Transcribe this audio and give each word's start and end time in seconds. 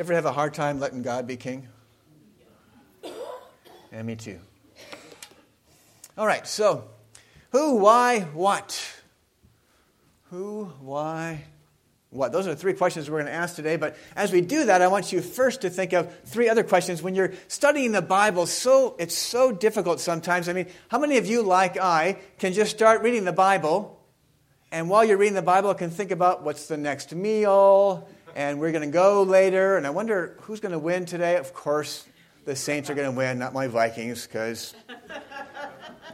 ever 0.00 0.14
have 0.14 0.24
a 0.24 0.32
hard 0.32 0.54
time 0.54 0.80
letting 0.80 1.02
God 1.02 1.26
be 1.26 1.36
king? 1.36 1.68
And 3.92 4.06
me 4.06 4.16
too. 4.16 4.40
All 6.16 6.26
right, 6.26 6.46
so 6.46 6.88
who, 7.52 7.76
why, 7.76 8.20
what? 8.32 8.80
Who, 10.30 10.72
why, 10.80 11.44
what? 12.08 12.32
Those 12.32 12.46
are 12.46 12.50
the 12.50 12.56
three 12.56 12.72
questions 12.72 13.10
we're 13.10 13.18
going 13.18 13.26
to 13.26 13.32
ask 13.32 13.56
today. 13.56 13.76
But 13.76 13.94
as 14.16 14.32
we 14.32 14.40
do 14.40 14.64
that, 14.64 14.80
I 14.80 14.88
want 14.88 15.12
you 15.12 15.20
first 15.20 15.60
to 15.62 15.70
think 15.70 15.92
of 15.92 16.10
three 16.24 16.48
other 16.48 16.64
questions. 16.64 17.02
When 17.02 17.14
you're 17.14 17.34
studying 17.48 17.92
the 17.92 18.00
Bible, 18.00 18.46
so 18.46 18.96
it's 18.98 19.14
so 19.14 19.52
difficult 19.52 20.00
sometimes. 20.00 20.48
I 20.48 20.54
mean, 20.54 20.68
how 20.88 20.98
many 20.98 21.18
of 21.18 21.26
you, 21.26 21.42
like 21.42 21.78
I, 21.78 22.16
can 22.38 22.54
just 22.54 22.70
start 22.70 23.02
reading 23.02 23.26
the 23.26 23.32
Bible, 23.32 24.00
and 24.72 24.88
while 24.88 25.04
you're 25.04 25.18
reading 25.18 25.34
the 25.34 25.42
Bible, 25.42 25.74
can 25.74 25.90
think 25.90 26.10
about 26.10 26.42
what's 26.42 26.68
the 26.68 26.78
next 26.78 27.14
meal, 27.14 28.08
and 28.34 28.60
we're 28.60 28.72
going 28.72 28.88
to 28.88 28.92
go 28.92 29.22
later, 29.22 29.76
and 29.76 29.86
I 29.86 29.90
wonder 29.90 30.36
who's 30.42 30.60
going 30.60 30.72
to 30.72 30.78
win 30.78 31.06
today? 31.06 31.36
Of 31.36 31.54
course, 31.54 32.06
the 32.44 32.56
Saints 32.56 32.90
are 32.90 32.94
going 32.94 33.10
to 33.10 33.16
win, 33.16 33.38
not 33.38 33.52
my 33.52 33.66
Vikings, 33.66 34.26
because 34.26 34.74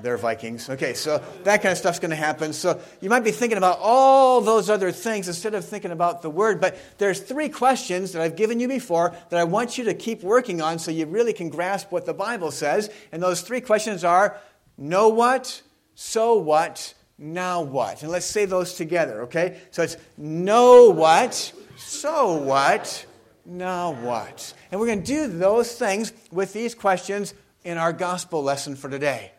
they're 0.03 0.17
Vikings. 0.17 0.69
Okay, 0.69 0.95
so 0.95 1.23
that 1.45 1.63
kind 1.63 1.73
of 1.73 1.79
stuff's 1.79 1.99
going 1.99 2.11
to 2.11 2.17
happen. 2.17 2.53
So 2.53 2.81
you 3.01 3.09
might 3.09 3.25
be 3.25 3.31
thinking 3.31 3.59
about 3.59 3.79
all 3.81 4.41
those 4.41 4.69
other 4.69 4.93
things 4.93 5.29
instead 5.29 5.55
of 5.55 5.65
thinking 5.65 5.93
about 5.93 6.23
the 6.23 6.31
word. 6.31 6.61
But 6.61 6.77
there's 6.99 7.21
three 7.21 7.49
questions 7.49 8.13
that 8.13 8.23
I've 8.23 8.37
given 8.37 8.61
you 8.61 8.69
before 8.69 9.15
that 9.31 9.39
I 9.39 9.45
want 9.45 9.79
you 9.79 9.85
to 9.85 9.95
keep 9.95 10.23
working 10.23 10.61
on 10.61 10.79
so 10.79 10.91
you 10.91 11.07
really 11.07 11.33
can 11.33 11.49
grasp 11.49 11.93
what 11.93 12.07
the 12.07 12.15
Bible 12.15 12.51
says. 12.51 12.91
And 13.13 13.23
those 13.23 13.41
three 13.41 13.61
questions 13.61 14.05
are 14.05 14.39
know 14.77 15.09
what, 15.09 15.63
so 15.95 16.35
what, 16.35 16.93
now 17.19 17.63
what? 17.63 18.03
And 18.03 18.11
let's 18.11 18.27
say 18.27 18.45
those 18.45 18.75
together, 18.75 19.23
okay? 19.23 19.59
So 19.71 19.83
it's 19.83 19.97
know 20.19 20.91
what, 20.91 21.53
so 21.77 22.35
what, 22.35 23.07
now 23.45 23.93
what? 23.93 24.55
And 24.71 24.81
we're 24.81 24.87
going 24.87 25.03
to 25.03 25.07
do 25.07 25.27
those 25.27 25.75
things 25.77 26.13
with 26.31 26.53
these 26.53 26.75
questions 26.75 27.35
in 27.65 27.79
our 27.79 27.93
gospel 27.93 28.43
lesson 28.43 28.77
for 28.77 28.89
today. 28.89 29.33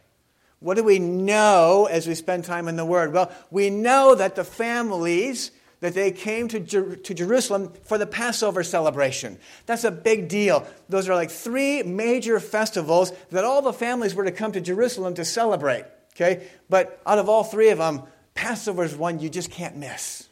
What 0.59 0.75
do 0.75 0.83
we 0.83 0.99
know 0.99 1.88
as 1.89 2.07
we 2.07 2.16
spend 2.16 2.45
time 2.45 2.67
in 2.67 2.75
the 2.75 2.85
Word? 2.85 3.13
Well, 3.13 3.31
we 3.52 3.69
know 3.69 4.16
that 4.16 4.35
the 4.35 4.44
families 4.44 5.52
that 5.79 5.94
they 5.94 6.11
came 6.11 6.47
to, 6.47 6.59
Jer- 6.59 6.95
to 6.95 7.13
Jerusalem 7.13 7.71
for 7.83 7.99
the 7.99 8.07
Passover 8.07 8.63
celebration. 8.63 9.38
That's 9.67 9.83
a 9.83 9.91
big 9.91 10.27
deal. 10.27 10.66
Those 10.89 11.07
are 11.07 11.16
like 11.16 11.29
three 11.29 11.83
major 11.83 12.39
festivals 12.39 13.11
that 13.29 13.44
all 13.44 13.61
the 13.61 13.73
families 13.73 14.16
were 14.16 14.23
to 14.23 14.31
come 14.31 14.51
to 14.53 14.61
Jerusalem 14.61 15.13
to 15.16 15.25
celebrate. 15.25 15.85
Okay? 16.16 16.47
But 16.67 16.99
out 17.05 17.19
of 17.19 17.29
all 17.29 17.44
three 17.44 17.69
of 17.69 17.77
them, 17.77 18.03
Passover 18.33 18.83
is 18.83 18.95
one 18.95 19.19
you 19.19 19.29
just 19.29 19.51
can't 19.51 19.77
miss. 19.77 20.27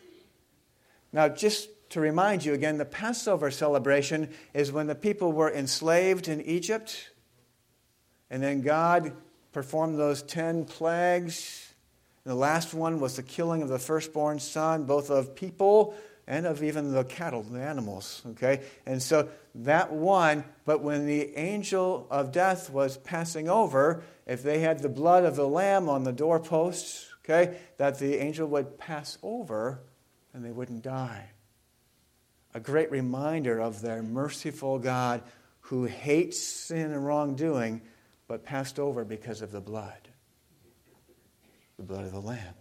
Now, 1.13 1.29
just 1.29 1.69
to 1.95 2.01
remind 2.01 2.43
you 2.43 2.53
again, 2.53 2.77
the 2.77 2.83
Passover 2.83 3.49
celebration 3.49 4.27
is 4.53 4.69
when 4.69 4.87
the 4.87 4.95
people 4.95 5.31
were 5.31 5.49
enslaved 5.49 6.27
in 6.27 6.41
Egypt, 6.41 7.09
and 8.29 8.43
then 8.43 8.59
God 8.59 9.13
performed 9.53 9.97
those 9.97 10.21
10 10.21 10.65
plagues. 10.65 11.73
And 12.25 12.33
the 12.33 12.35
last 12.35 12.73
one 12.73 12.99
was 12.99 13.15
the 13.15 13.23
killing 13.23 13.61
of 13.61 13.69
the 13.69 13.79
firstborn 13.79 14.39
son, 14.39 14.83
both 14.83 15.09
of 15.09 15.37
people 15.37 15.95
and 16.27 16.45
of 16.45 16.61
even 16.61 16.91
the 16.91 17.05
cattle, 17.05 17.43
the 17.43 17.61
animals. 17.61 18.23
Okay? 18.31 18.63
And 18.85 19.01
so 19.01 19.29
that 19.55 19.93
one, 19.93 20.43
but 20.65 20.81
when 20.81 21.05
the 21.05 21.33
angel 21.37 22.07
of 22.11 22.33
death 22.33 22.69
was 22.69 22.97
passing 22.97 23.47
over, 23.47 24.03
if 24.27 24.43
they 24.43 24.59
had 24.59 24.79
the 24.79 24.89
blood 24.89 25.23
of 25.23 25.37
the 25.37 25.47
lamb 25.47 25.87
on 25.87 26.03
the 26.03 26.11
doorposts, 26.11 27.07
okay, 27.23 27.57
that 27.77 27.99
the 27.99 28.17
angel 28.17 28.49
would 28.49 28.77
pass 28.77 29.17
over 29.23 29.79
and 30.33 30.43
they 30.43 30.51
wouldn't 30.51 30.83
die. 30.83 31.29
A 32.55 32.59
great 32.59 32.89
reminder 32.89 33.59
of 33.59 33.81
their 33.81 34.01
merciful 34.01 34.79
God 34.79 35.21
who 35.59 35.83
hates 35.83 36.41
sin 36.41 36.91
and 36.91 37.05
wrongdoing 37.05 37.81
but 38.27 38.43
passed 38.43 38.79
over 38.79 39.05
because 39.05 39.43
of 39.43 39.51
the 39.51 39.61
blood 39.61 40.07
the 41.77 41.83
blood 41.83 42.05
of 42.05 42.13
the 42.13 42.21
Lamb. 42.21 42.55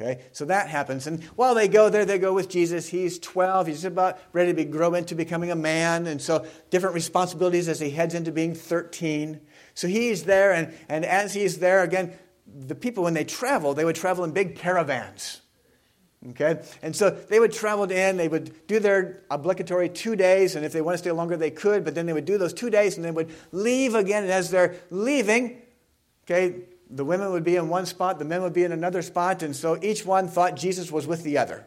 Okay, 0.00 0.22
so 0.30 0.44
that 0.44 0.68
happens. 0.68 1.08
And 1.08 1.24
while 1.34 1.56
they 1.56 1.66
go 1.66 1.90
there, 1.90 2.04
they 2.04 2.20
go 2.20 2.32
with 2.32 2.48
Jesus. 2.48 2.86
He's 2.86 3.18
12. 3.18 3.66
He's 3.66 3.84
about 3.84 4.20
ready 4.32 4.52
to 4.52 4.54
be, 4.54 4.64
grow 4.64 4.94
into 4.94 5.16
becoming 5.16 5.50
a 5.50 5.56
man. 5.56 6.06
And 6.06 6.22
so 6.22 6.46
different 6.70 6.94
responsibilities 6.94 7.68
as 7.68 7.80
he 7.80 7.90
heads 7.90 8.14
into 8.14 8.30
being 8.30 8.54
13. 8.54 9.40
So 9.74 9.88
he's 9.88 10.22
there. 10.22 10.52
And, 10.52 10.72
and 10.88 11.04
as 11.04 11.34
he's 11.34 11.58
there, 11.58 11.82
again, 11.82 12.16
the 12.46 12.76
people, 12.76 13.02
when 13.02 13.14
they 13.14 13.24
travel, 13.24 13.74
they 13.74 13.84
would 13.84 13.96
travel 13.96 14.22
in 14.22 14.30
big 14.30 14.54
caravans. 14.54 15.40
Okay? 16.30 16.60
And 16.82 16.94
so 16.94 17.10
they 17.10 17.38
would 17.38 17.52
travel 17.52 17.84
in, 17.84 18.16
they 18.16 18.28
would 18.28 18.66
do 18.66 18.80
their 18.80 19.22
obligatory 19.30 19.88
two 19.88 20.16
days, 20.16 20.56
and 20.56 20.64
if 20.64 20.72
they 20.72 20.80
want 20.80 20.94
to 20.94 20.98
stay 20.98 21.12
longer, 21.12 21.36
they 21.36 21.50
could, 21.50 21.84
but 21.84 21.94
then 21.94 22.06
they 22.06 22.12
would 22.12 22.24
do 22.24 22.38
those 22.38 22.52
two 22.52 22.70
days 22.70 22.96
and 22.96 23.04
they 23.04 23.10
would 23.10 23.30
leave 23.52 23.94
again. 23.94 24.24
And 24.24 24.32
as 24.32 24.50
they're 24.50 24.74
leaving, 24.90 25.62
okay, 26.24 26.56
the 26.90 27.04
women 27.04 27.30
would 27.30 27.44
be 27.44 27.56
in 27.56 27.68
one 27.68 27.86
spot, 27.86 28.18
the 28.18 28.24
men 28.24 28.42
would 28.42 28.52
be 28.52 28.64
in 28.64 28.72
another 28.72 29.02
spot, 29.02 29.42
and 29.42 29.54
so 29.54 29.78
each 29.82 30.04
one 30.04 30.26
thought 30.26 30.56
Jesus 30.56 30.90
was 30.90 31.06
with 31.06 31.22
the 31.22 31.38
other. 31.38 31.66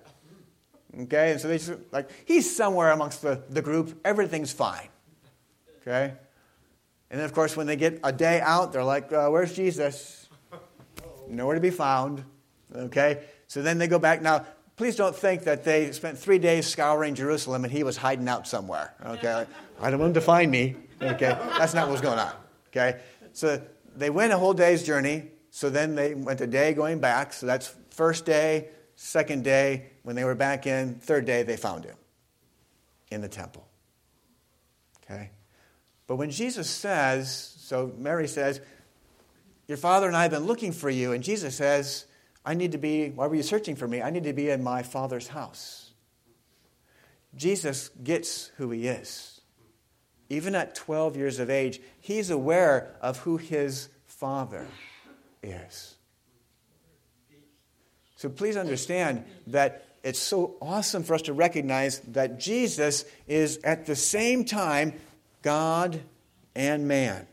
Okay? 1.02 1.32
And 1.32 1.40
so 1.40 1.48
they 1.48 1.58
just, 1.58 1.74
like, 1.92 2.10
he's 2.26 2.54
somewhere 2.54 2.92
amongst 2.92 3.22
the, 3.22 3.42
the 3.50 3.62
group, 3.62 4.00
everything's 4.04 4.52
fine. 4.52 4.90
Okay? 5.82 6.14
And 7.10 7.20
then, 7.20 7.26
of 7.26 7.34
course, 7.34 7.56
when 7.56 7.68
they 7.68 7.76
get 7.76 8.00
a 8.04 8.12
day 8.12 8.42
out, 8.42 8.74
they're 8.74 8.84
like, 8.84 9.12
uh, 9.14 9.30
where's 9.30 9.54
Jesus? 9.54 10.28
Nowhere 11.28 11.56
to 11.56 11.62
be 11.62 11.70
found. 11.70 12.24
Okay? 12.76 13.24
So 13.52 13.62
then 13.62 13.80
they 13.80 13.88
go 13.88 14.00
back. 14.00 14.22
Now, 14.22 14.46
please 14.78 14.96
don't 14.96 15.14
think 15.14 15.44
that 15.44 15.66
they 15.66 15.92
spent 15.92 16.18
three 16.18 16.40
days 16.40 16.68
scouring 16.68 17.16
Jerusalem 17.16 17.66
and 17.66 17.74
he 17.74 17.84
was 17.84 17.98
hiding 17.98 18.30
out 18.30 18.48
somewhere. 18.48 18.94
Okay? 19.06 19.46
I 19.82 19.90
don't 19.90 20.00
want 20.00 20.12
him 20.12 20.14
to 20.14 20.22
find 20.22 20.50
me. 20.50 20.78
Okay? 21.02 21.38
That's 21.58 21.74
not 21.74 21.88
what 21.88 21.92
was 21.92 22.00
going 22.00 22.18
on. 22.18 22.32
Okay? 22.70 23.02
So 23.34 23.62
they 23.94 24.10
went 24.10 24.32
a 24.32 24.38
whole 24.38 24.54
day's 24.54 24.86
journey. 24.86 25.32
So 25.50 25.70
then 25.70 25.96
they 25.96 26.14
went 26.14 26.40
a 26.40 26.48
day 26.48 26.74
going 26.74 27.02
back. 27.02 27.34
So 27.34 27.46
that's 27.46 27.76
first 27.90 28.24
day, 28.24 28.70
second 28.96 29.44
day. 29.44 29.88
When 30.04 30.16
they 30.16 30.24
were 30.24 30.34
back 30.34 30.66
in, 30.66 30.96
third 30.96 31.26
day, 31.26 31.44
they 31.44 31.58
found 31.58 31.84
him 31.84 31.98
in 33.10 33.20
the 33.20 33.28
temple. 33.28 33.68
Okay? 35.04 35.30
But 36.08 36.16
when 36.16 36.32
Jesus 36.32 36.70
says, 36.70 37.54
so 37.60 37.92
Mary 37.98 38.30
says, 38.30 38.62
Your 39.68 39.78
father 39.78 40.08
and 40.08 40.16
I 40.16 40.22
have 40.22 40.32
been 40.32 40.46
looking 40.46 40.72
for 40.72 40.90
you. 40.90 41.12
And 41.12 41.22
Jesus 41.22 41.54
says, 41.54 42.06
I 42.46 42.54
need 42.54 42.72
to 42.72 42.78
be, 42.78 43.10
why 43.10 43.28
were 43.28 43.36
you 43.36 43.44
searching 43.44 43.76
for 43.76 43.88
me? 43.88 44.02
I 44.02 44.10
need 44.10 44.24
to 44.24 44.34
be 44.34 44.50
in 44.50 44.64
my 44.64 44.84
Father's 44.84 45.28
house. 45.28 45.92
Jesus 47.36 47.90
gets 48.04 48.48
who 48.58 48.72
he 48.72 48.88
is. 48.88 49.42
Even 50.30 50.56
at 50.56 50.76
12 50.76 51.18
years 51.18 51.40
of 51.40 51.50
age, 51.50 51.82
he's 52.00 52.30
aware 52.30 52.96
of 53.02 53.20
who 53.20 53.38
his 53.38 53.90
Father 54.08 54.66
is. 55.44 55.96
So 58.16 58.30
please 58.30 58.56
understand 58.56 59.26
that 59.48 59.86
it's 60.04 60.20
so 60.20 60.56
awesome 60.62 61.04
for 61.04 61.16
us 61.16 61.24
to 61.24 61.34
recognize 61.34 62.00
that 62.00 62.40
Jesus 62.40 63.06
is 63.28 63.60
at 63.64 63.86
the 63.86 63.96
same 63.96 64.46
time 64.46 64.94
God 65.42 66.02
and 66.56 66.88
man. 66.88 67.28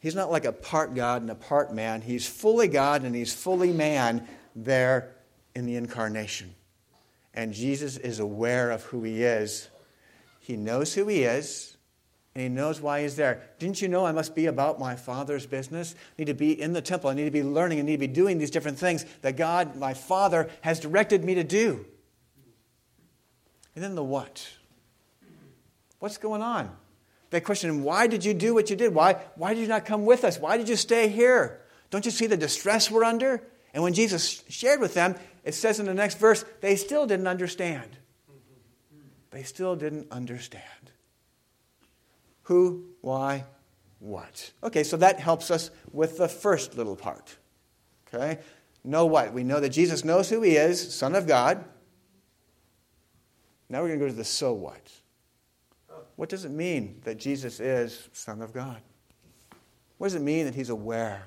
He's 0.00 0.14
not 0.14 0.30
like 0.30 0.46
a 0.46 0.52
part 0.52 0.94
God 0.94 1.22
and 1.22 1.30
a 1.30 1.34
part 1.34 1.72
man. 1.74 2.00
He's 2.00 2.26
fully 2.26 2.68
God 2.68 3.04
and 3.04 3.14
he's 3.14 3.32
fully 3.32 3.72
man 3.72 4.26
there 4.56 5.14
in 5.54 5.66
the 5.66 5.76
incarnation. 5.76 6.54
And 7.34 7.52
Jesus 7.52 7.96
is 7.96 8.18
aware 8.18 8.70
of 8.70 8.82
who 8.84 9.02
he 9.02 9.22
is. 9.22 9.68
He 10.40 10.56
knows 10.56 10.94
who 10.94 11.06
he 11.06 11.22
is, 11.22 11.76
and 12.34 12.42
he 12.42 12.48
knows 12.48 12.80
why 12.80 13.02
he's 13.02 13.14
there. 13.14 13.50
Didn't 13.58 13.82
you 13.82 13.88
know 13.88 14.04
I 14.06 14.12
must 14.12 14.34
be 14.34 14.46
about 14.46 14.80
my 14.80 14.96
Father's 14.96 15.46
business? 15.46 15.94
I 15.94 16.22
need 16.22 16.26
to 16.26 16.34
be 16.34 16.60
in 16.60 16.72
the 16.72 16.82
temple. 16.82 17.10
I 17.10 17.14
need 17.14 17.26
to 17.26 17.30
be 17.30 17.42
learning. 17.42 17.78
I 17.78 17.82
need 17.82 17.92
to 17.92 17.98
be 17.98 18.06
doing 18.08 18.38
these 18.38 18.50
different 18.50 18.78
things 18.78 19.04
that 19.20 19.36
God, 19.36 19.76
my 19.76 19.94
Father, 19.94 20.48
has 20.62 20.80
directed 20.80 21.24
me 21.24 21.34
to 21.34 21.44
do. 21.44 21.84
And 23.74 23.84
then 23.84 23.94
the 23.94 24.02
what? 24.02 24.48
What's 25.98 26.18
going 26.18 26.42
on? 26.42 26.74
They 27.30 27.40
question, 27.40 27.70
him, 27.70 27.84
why 27.84 28.06
did 28.06 28.24
you 28.24 28.34
do 28.34 28.54
what 28.54 28.70
you 28.70 28.76
did? 28.76 28.94
Why, 28.94 29.14
why 29.36 29.54
did 29.54 29.60
you 29.60 29.68
not 29.68 29.86
come 29.86 30.04
with 30.04 30.24
us? 30.24 30.38
Why 30.38 30.56
did 30.56 30.68
you 30.68 30.76
stay 30.76 31.08
here? 31.08 31.60
Don't 31.90 32.04
you 32.04 32.10
see 32.10 32.26
the 32.26 32.36
distress 32.36 32.90
we're 32.90 33.04
under? 33.04 33.42
And 33.72 33.82
when 33.82 33.94
Jesus 33.94 34.42
shared 34.48 34.80
with 34.80 34.94
them, 34.94 35.14
it 35.44 35.54
says 35.54 35.78
in 35.78 35.86
the 35.86 35.94
next 35.94 36.18
verse, 36.18 36.44
they 36.60 36.76
still 36.76 37.06
didn't 37.06 37.28
understand. 37.28 37.96
They 39.30 39.44
still 39.44 39.76
didn't 39.76 40.10
understand. 40.10 40.64
Who, 42.44 42.84
why, 43.00 43.44
what? 44.00 44.50
Okay, 44.64 44.82
so 44.82 44.96
that 44.96 45.20
helps 45.20 45.52
us 45.52 45.70
with 45.92 46.18
the 46.18 46.28
first 46.28 46.76
little 46.76 46.96
part. 46.96 47.36
Okay? 48.12 48.40
Know 48.82 49.06
what? 49.06 49.32
We 49.32 49.44
know 49.44 49.60
that 49.60 49.68
Jesus 49.68 50.04
knows 50.04 50.28
who 50.28 50.42
he 50.42 50.56
is, 50.56 50.94
Son 50.94 51.14
of 51.14 51.28
God. 51.28 51.64
Now 53.68 53.82
we're 53.82 53.88
going 53.88 54.00
to 54.00 54.04
go 54.06 54.10
to 54.10 54.16
the 54.16 54.24
so 54.24 54.52
what. 54.52 54.90
What 56.20 56.28
does 56.28 56.44
it 56.44 56.50
mean 56.50 57.00
that 57.04 57.16
Jesus 57.16 57.60
is 57.60 58.10
Son 58.12 58.42
of 58.42 58.52
God? 58.52 58.76
What 59.96 60.08
does 60.08 60.16
it 60.16 60.20
mean 60.20 60.44
that 60.44 60.54
he's 60.54 60.68
aware? 60.68 61.26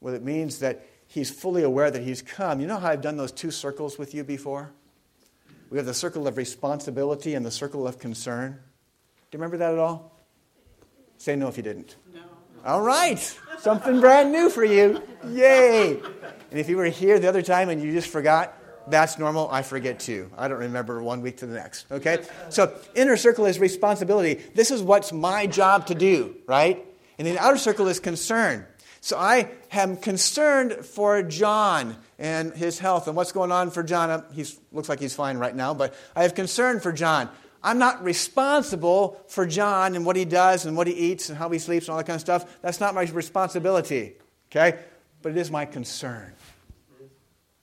Well, 0.00 0.14
it 0.14 0.24
means 0.24 0.58
that 0.58 0.84
he's 1.06 1.30
fully 1.30 1.62
aware 1.62 1.92
that 1.92 2.02
he's 2.02 2.22
come. 2.22 2.58
You 2.58 2.66
know 2.66 2.80
how 2.80 2.88
I've 2.88 3.02
done 3.02 3.16
those 3.16 3.30
two 3.30 3.52
circles 3.52 3.98
with 3.98 4.14
you 4.14 4.24
before? 4.24 4.72
we 5.70 5.76
have 5.78 5.86
the 5.86 5.94
circle 5.94 6.26
of 6.26 6.38
responsibility 6.38 7.36
and 7.36 7.46
the 7.46 7.52
circle 7.52 7.86
of 7.86 8.00
concern. 8.00 8.50
Do 8.50 8.58
you 9.30 9.38
remember 9.38 9.58
that 9.58 9.74
at 9.74 9.78
all? 9.78 10.12
Say 11.18 11.36
no 11.36 11.46
if 11.46 11.56
you 11.56 11.62
didn't. 11.62 11.94
No. 12.12 12.22
All 12.64 12.80
right. 12.80 13.38
Something 13.60 14.00
brand 14.00 14.32
new 14.32 14.50
for 14.50 14.64
you. 14.64 15.00
Yay. 15.28 16.00
And 16.50 16.58
if 16.58 16.68
you 16.68 16.76
were 16.76 16.86
here 16.86 17.20
the 17.20 17.28
other 17.28 17.42
time 17.42 17.68
and 17.68 17.80
you 17.80 17.92
just 17.92 18.08
forgot, 18.08 18.58
that's 18.86 19.18
normal. 19.18 19.48
I 19.50 19.62
forget 19.62 20.00
too. 20.00 20.30
I 20.36 20.48
don't 20.48 20.60
remember 20.60 21.02
one 21.02 21.22
week 21.22 21.38
to 21.38 21.46
the 21.46 21.54
next. 21.54 21.90
Okay? 21.90 22.24
So, 22.50 22.76
inner 22.94 23.16
circle 23.16 23.46
is 23.46 23.58
responsibility. 23.58 24.42
This 24.54 24.70
is 24.70 24.82
what's 24.82 25.12
my 25.12 25.46
job 25.46 25.86
to 25.86 25.94
do, 25.94 26.36
right? 26.46 26.84
And 27.18 27.26
the 27.26 27.38
outer 27.38 27.58
circle 27.58 27.88
is 27.88 28.00
concern. 28.00 28.66
So, 29.00 29.16
I 29.18 29.50
am 29.72 29.96
concerned 29.96 30.84
for 30.84 31.22
John 31.22 31.96
and 32.18 32.52
his 32.52 32.78
health 32.78 33.06
and 33.06 33.16
what's 33.16 33.32
going 33.32 33.52
on 33.52 33.70
for 33.70 33.82
John. 33.82 34.10
Uh, 34.10 34.30
he 34.32 34.44
looks 34.72 34.88
like 34.88 35.00
he's 35.00 35.14
fine 35.14 35.38
right 35.38 35.54
now, 35.54 35.74
but 35.74 35.94
I 36.14 36.22
have 36.22 36.34
concern 36.34 36.80
for 36.80 36.92
John. 36.92 37.28
I'm 37.62 37.78
not 37.78 38.04
responsible 38.04 39.18
for 39.28 39.46
John 39.46 39.96
and 39.96 40.04
what 40.04 40.16
he 40.16 40.26
does 40.26 40.66
and 40.66 40.76
what 40.76 40.86
he 40.86 40.92
eats 40.92 41.30
and 41.30 41.38
how 41.38 41.48
he 41.48 41.58
sleeps 41.58 41.86
and 41.86 41.92
all 41.92 41.96
that 41.96 42.06
kind 42.06 42.16
of 42.16 42.20
stuff. 42.20 42.60
That's 42.60 42.78
not 42.78 42.94
my 42.94 43.04
responsibility, 43.04 44.16
okay? 44.50 44.80
But 45.22 45.32
it 45.32 45.38
is 45.38 45.50
my 45.50 45.64
concern. 45.64 46.34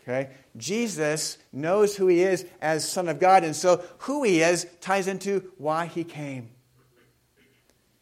Okay? 0.04 0.32
Jesus 0.58 1.38
knows 1.54 1.96
who 1.96 2.08
he 2.08 2.22
is 2.22 2.46
as 2.62 2.88
Son 2.88 3.08
of 3.08 3.20
God, 3.20 3.44
and 3.44 3.56
so 3.56 3.84
who 4.00 4.24
he 4.24 4.42
is 4.42 4.66
ties 4.80 5.08
into 5.08 5.52
why 5.58 5.86
he 5.86 6.04
came. 6.04 6.50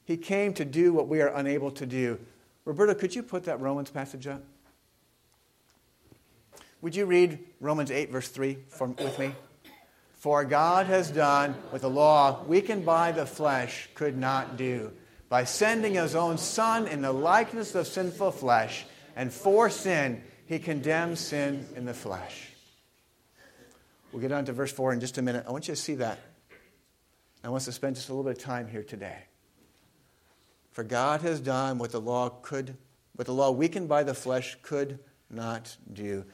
He 0.06 0.18
came 0.18 0.54
to 0.56 0.66
do 0.66 0.94
what 0.94 1.07
we 1.07 1.22
are 1.22 1.28
unable 1.28 1.72
to 1.72 1.86
do. 1.86 2.19
Roberto, 2.66 2.94
could 2.94 3.16
you 3.16 3.24
put 3.24 3.44
that 3.46 3.60
Romans 3.60 3.90
passage 3.90 4.28
up? 4.28 4.44
Would 6.81 6.96
you 6.96 7.06
read 7.06 7.40
Romans 7.60 7.92
8, 7.92 8.12
verse 8.12 8.30
3 8.30 8.57
for, 8.69 8.88
with 8.88 9.19
me? 9.19 9.34
For 10.13 10.44
God 10.46 10.88
has 10.88 11.12
done 11.12 11.54
what 11.69 11.81
the 11.81 11.90
law, 11.90 12.44
weakened 12.46 12.86
by 12.86 13.12
the 13.12 13.25
flesh, 13.25 13.90
could 13.96 14.18
not 14.18 14.57
do. 14.57 14.92
By 15.28 15.44
sending 15.44 15.96
his 15.96 16.16
own 16.16 16.38
Son 16.38 16.88
in 16.88 17.01
the 17.01 17.12
likeness 17.12 17.75
of 17.75 17.88
sinful 17.88 18.31
flesh, 18.31 18.86
and 19.16 19.31
for 19.31 19.69
sin, 19.69 20.24
he 20.50 20.57
condemns 20.57 21.19
sin 21.19 21.63
in 21.75 21.86
the 21.86 21.94
flesh. 21.94 22.50
We'll 24.12 24.19
get 24.19 24.31
on 24.31 24.46
to 24.46 24.51
verse 24.51 24.72
4 24.72 24.94
in 24.94 25.00
just 25.00 25.19
a 25.19 25.22
minute. 25.22 25.46
I 25.48 25.51
want 25.51 25.68
you 25.68 25.75
to 25.75 25.80
see 25.80 25.94
that. 25.96 26.18
I 27.44 27.50
want 27.50 27.62
us 27.62 27.66
to 27.66 27.72
spend 27.72 27.98
just 27.98 28.10
a 28.10 28.13
little 28.13 28.24
bit 28.24 28.40
of 28.40 28.44
time 28.44 28.68
here 28.68 28.81
today. 28.81 29.25
For 30.72 30.84
God 30.84 31.22
has 31.22 31.40
done 31.40 31.78
what 31.78 31.92
the 31.92 32.01
law 32.01 32.30
could, 32.30 32.75
what 33.13 33.28
the 33.28 33.34
law 33.34 33.51
weakened 33.51 33.88
by 33.88 34.01
the 34.01 34.16
flesh 34.16 34.57
could 34.63 34.98
not 35.30 35.78
do. 35.94 36.25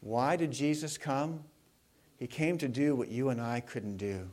Why 0.00 0.36
did 0.36 0.52
Jesus 0.52 0.96
come? 0.96 1.42
He 2.18 2.28
came 2.28 2.56
to 2.58 2.68
do 2.68 2.94
what 2.94 3.08
you 3.08 3.30
and 3.30 3.40
I 3.40 3.58
couldn't 3.58 3.96
do. 3.96 4.30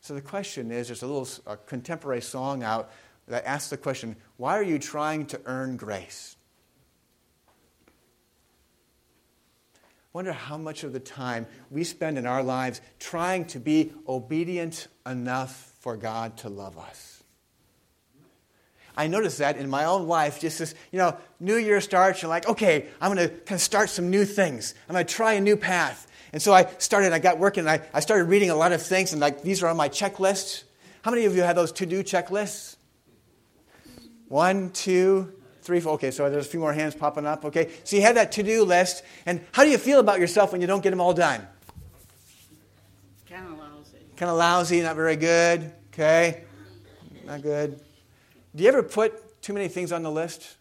So 0.00 0.14
the 0.14 0.22
question 0.22 0.70
is 0.70 0.88
there's 0.88 1.02
a 1.02 1.06
little 1.06 1.28
a 1.46 1.58
contemporary 1.58 2.22
song 2.22 2.62
out 2.62 2.90
that 3.28 3.44
asks 3.44 3.68
the 3.68 3.76
question 3.76 4.16
why 4.38 4.56
are 4.56 4.62
you 4.62 4.78
trying 4.78 5.26
to 5.26 5.40
earn 5.44 5.76
grace? 5.76 6.36
Wonder 10.12 10.32
how 10.32 10.56
much 10.56 10.82
of 10.84 10.92
the 10.92 11.00
time 11.00 11.46
we 11.70 11.84
spend 11.84 12.18
in 12.18 12.26
our 12.26 12.42
lives 12.42 12.80
trying 12.98 13.44
to 13.46 13.60
be 13.60 13.92
obedient 14.08 14.88
enough 15.06 15.72
for 15.80 15.96
God 15.96 16.36
to 16.38 16.48
love 16.48 16.78
us. 16.78 17.22
I 18.96 19.06
noticed 19.06 19.38
that 19.38 19.56
in 19.56 19.70
my 19.70 19.84
own 19.84 20.08
life, 20.08 20.40
just 20.40 20.58
this, 20.58 20.74
you 20.90 20.98
know, 20.98 21.16
New 21.38 21.56
Year 21.56 21.80
starts, 21.80 22.22
you're 22.22 22.28
like, 22.28 22.48
okay, 22.48 22.86
I'm 23.00 23.14
going 23.14 23.28
to 23.28 23.34
kind 23.34 23.56
of 23.56 23.62
start 23.62 23.88
some 23.88 24.10
new 24.10 24.24
things. 24.24 24.74
I'm 24.88 24.94
going 24.94 25.06
to 25.06 25.14
try 25.14 25.34
a 25.34 25.40
new 25.40 25.56
path. 25.56 26.06
And 26.32 26.42
so 26.42 26.52
I 26.52 26.66
started, 26.78 27.12
I 27.12 27.18
got 27.18 27.38
working, 27.38 27.66
I, 27.66 27.80
I 27.94 28.00
started 28.00 28.24
reading 28.24 28.50
a 28.50 28.56
lot 28.56 28.72
of 28.72 28.82
things, 28.82 29.12
and 29.12 29.20
like 29.20 29.42
these 29.42 29.62
are 29.62 29.68
on 29.68 29.76
my 29.76 29.88
checklists. 29.88 30.64
How 31.02 31.10
many 31.10 31.24
of 31.24 31.34
you 31.34 31.42
have 31.42 31.56
those 31.56 31.72
to 31.72 31.86
do 31.86 32.02
checklists? 32.02 32.76
One, 34.28 34.70
two, 34.70 35.32
three, 35.62 35.80
four. 35.80 35.94
Okay, 35.94 36.10
so 36.10 36.28
there's 36.30 36.46
a 36.46 36.48
few 36.48 36.60
more 36.60 36.72
hands 36.72 36.94
popping 36.94 37.26
up. 37.26 37.44
Okay, 37.44 37.70
so 37.84 37.96
you 37.96 38.02
have 38.02 38.14
that 38.16 38.32
to 38.32 38.42
do 38.42 38.64
list. 38.64 39.02
And 39.26 39.40
how 39.52 39.64
do 39.64 39.70
you 39.70 39.78
feel 39.78 40.00
about 40.00 40.20
yourself 40.20 40.52
when 40.52 40.60
you 40.60 40.66
don't 40.66 40.82
get 40.82 40.90
them 40.90 41.00
all 41.00 41.14
done? 41.14 41.46
Kind 43.28 43.46
of 43.46 43.58
lousy. 43.58 43.98
Kind 44.16 44.30
of 44.30 44.36
lousy, 44.36 44.80
not 44.82 44.96
very 44.96 45.16
good. 45.16 45.72
Okay, 45.92 46.44
not 47.26 47.42
good. 47.42 47.80
Do 48.54 48.62
you 48.62 48.68
ever 48.68 48.82
put 48.82 49.42
too 49.42 49.52
many 49.52 49.68
things 49.68 49.92
on 49.92 50.02
the 50.02 50.10
list? 50.10 50.56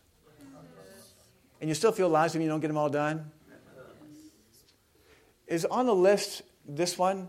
And 1.62 1.68
you 1.68 1.76
still 1.76 1.92
feel 1.92 2.08
lousy 2.08 2.38
when 2.38 2.44
you 2.44 2.50
don't 2.50 2.62
get 2.62 2.68
them 2.70 2.78
all 2.78 2.90
done? 2.90 3.32
Is 5.48 5.66
on 5.66 5.88
the 5.88 5.96
list 5.96 6.44
this 6.68 6.98
one? 6.98 7.28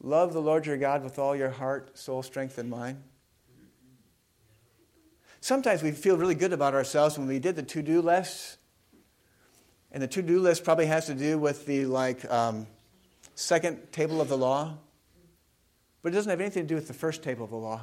Love 0.00 0.32
the 0.32 0.40
Lord 0.40 0.64
your 0.66 0.76
God 0.76 1.04
with 1.04 1.18
all 1.18 1.36
your 1.36 1.50
heart, 1.50 1.98
soul, 1.98 2.22
strength, 2.22 2.58
and 2.58 2.70
mind? 2.70 3.02
Sometimes 5.42 5.82
we 5.82 5.90
feel 5.90 6.16
really 6.16 6.36
good 6.36 6.52
about 6.52 6.72
ourselves 6.72 7.18
when 7.18 7.26
we 7.26 7.40
did 7.40 7.56
the 7.56 7.64
to 7.64 7.82
do 7.82 8.00
list. 8.00 8.58
And 9.90 10.00
the 10.00 10.06
to 10.06 10.22
do 10.22 10.38
list 10.38 10.62
probably 10.62 10.86
has 10.86 11.06
to 11.06 11.14
do 11.14 11.36
with 11.36 11.66
the 11.66 11.84
like 11.86 12.24
um, 12.30 12.68
second 13.34 13.90
table 13.90 14.20
of 14.20 14.28
the 14.28 14.38
law, 14.38 14.74
but 16.00 16.12
it 16.12 16.14
doesn't 16.14 16.30
have 16.30 16.40
anything 16.40 16.62
to 16.62 16.68
do 16.68 16.76
with 16.76 16.86
the 16.86 16.94
first 16.94 17.24
table 17.24 17.42
of 17.44 17.50
the 17.50 17.56
law. 17.56 17.80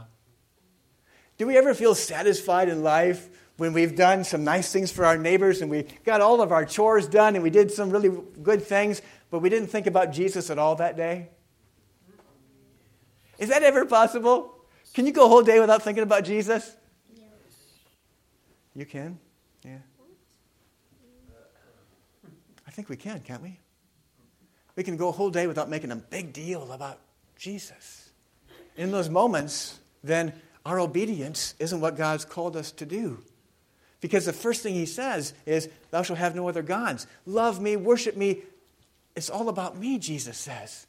Do 1.37 1.47
we 1.47 1.57
ever 1.57 1.73
feel 1.73 1.95
satisfied 1.95 2.69
in 2.69 2.81
life 2.81 3.27
when 3.57 3.73
we've 3.73 3.93
done 3.93 4.23
some 4.23 4.45
nice 4.45 4.71
things 4.71 4.89
for 4.89 5.03
our 5.03 5.17
neighbors 5.17 5.61
and 5.61 5.69
we 5.69 5.83
got 6.05 6.21
all 6.21 6.41
of 6.41 6.53
our 6.53 6.63
chores 6.63 7.09
done 7.09 7.35
and 7.35 7.43
we 7.43 7.49
did 7.49 7.71
some 7.71 7.89
really 7.89 8.21
good 8.41 8.63
things, 8.63 9.01
but 9.31 9.39
we 9.39 9.49
didn't 9.49 9.67
think 9.67 9.85
about 9.85 10.13
Jesus 10.13 10.49
at 10.49 10.57
all 10.57 10.77
that 10.77 10.95
day? 10.95 11.27
Is 13.37 13.49
that 13.49 13.63
ever 13.63 13.85
possible? 13.85 14.55
Can 14.93 15.05
you 15.05 15.11
go 15.11 15.25
a 15.25 15.27
whole 15.27 15.43
day 15.43 15.59
without 15.59 15.81
thinking 15.81 16.03
about 16.03 16.23
Jesus? 16.23 16.77
You 18.79 18.85
can? 18.85 19.19
Yeah. 19.65 19.75
I 22.65 22.71
think 22.71 22.87
we 22.87 22.95
can, 22.95 23.19
can't 23.19 23.43
we? 23.43 23.59
We 24.77 24.83
can 24.83 24.95
go 24.95 25.09
a 25.09 25.11
whole 25.11 25.31
day 25.31 25.47
without 25.47 25.69
making 25.69 25.91
a 25.91 25.97
big 25.97 26.31
deal 26.31 26.71
about 26.71 26.97
Jesus. 27.35 28.11
In 28.77 28.91
those 28.91 29.09
moments, 29.09 29.81
then 30.01 30.31
our 30.65 30.79
obedience 30.79 31.55
isn't 31.59 31.81
what 31.81 31.97
God's 31.97 32.23
called 32.23 32.55
us 32.55 32.71
to 32.71 32.85
do. 32.85 33.21
Because 33.99 34.25
the 34.25 34.31
first 34.31 34.63
thing 34.63 34.75
he 34.75 34.85
says 34.85 35.33
is, 35.45 35.67
Thou 35.91 36.01
shalt 36.01 36.19
have 36.19 36.33
no 36.33 36.47
other 36.47 36.61
gods. 36.61 37.05
Love 37.25 37.61
me, 37.61 37.75
worship 37.75 38.15
me. 38.15 38.43
It's 39.13 39.29
all 39.29 39.49
about 39.49 39.77
me, 39.77 39.99
Jesus 39.99 40.37
says. 40.37 40.87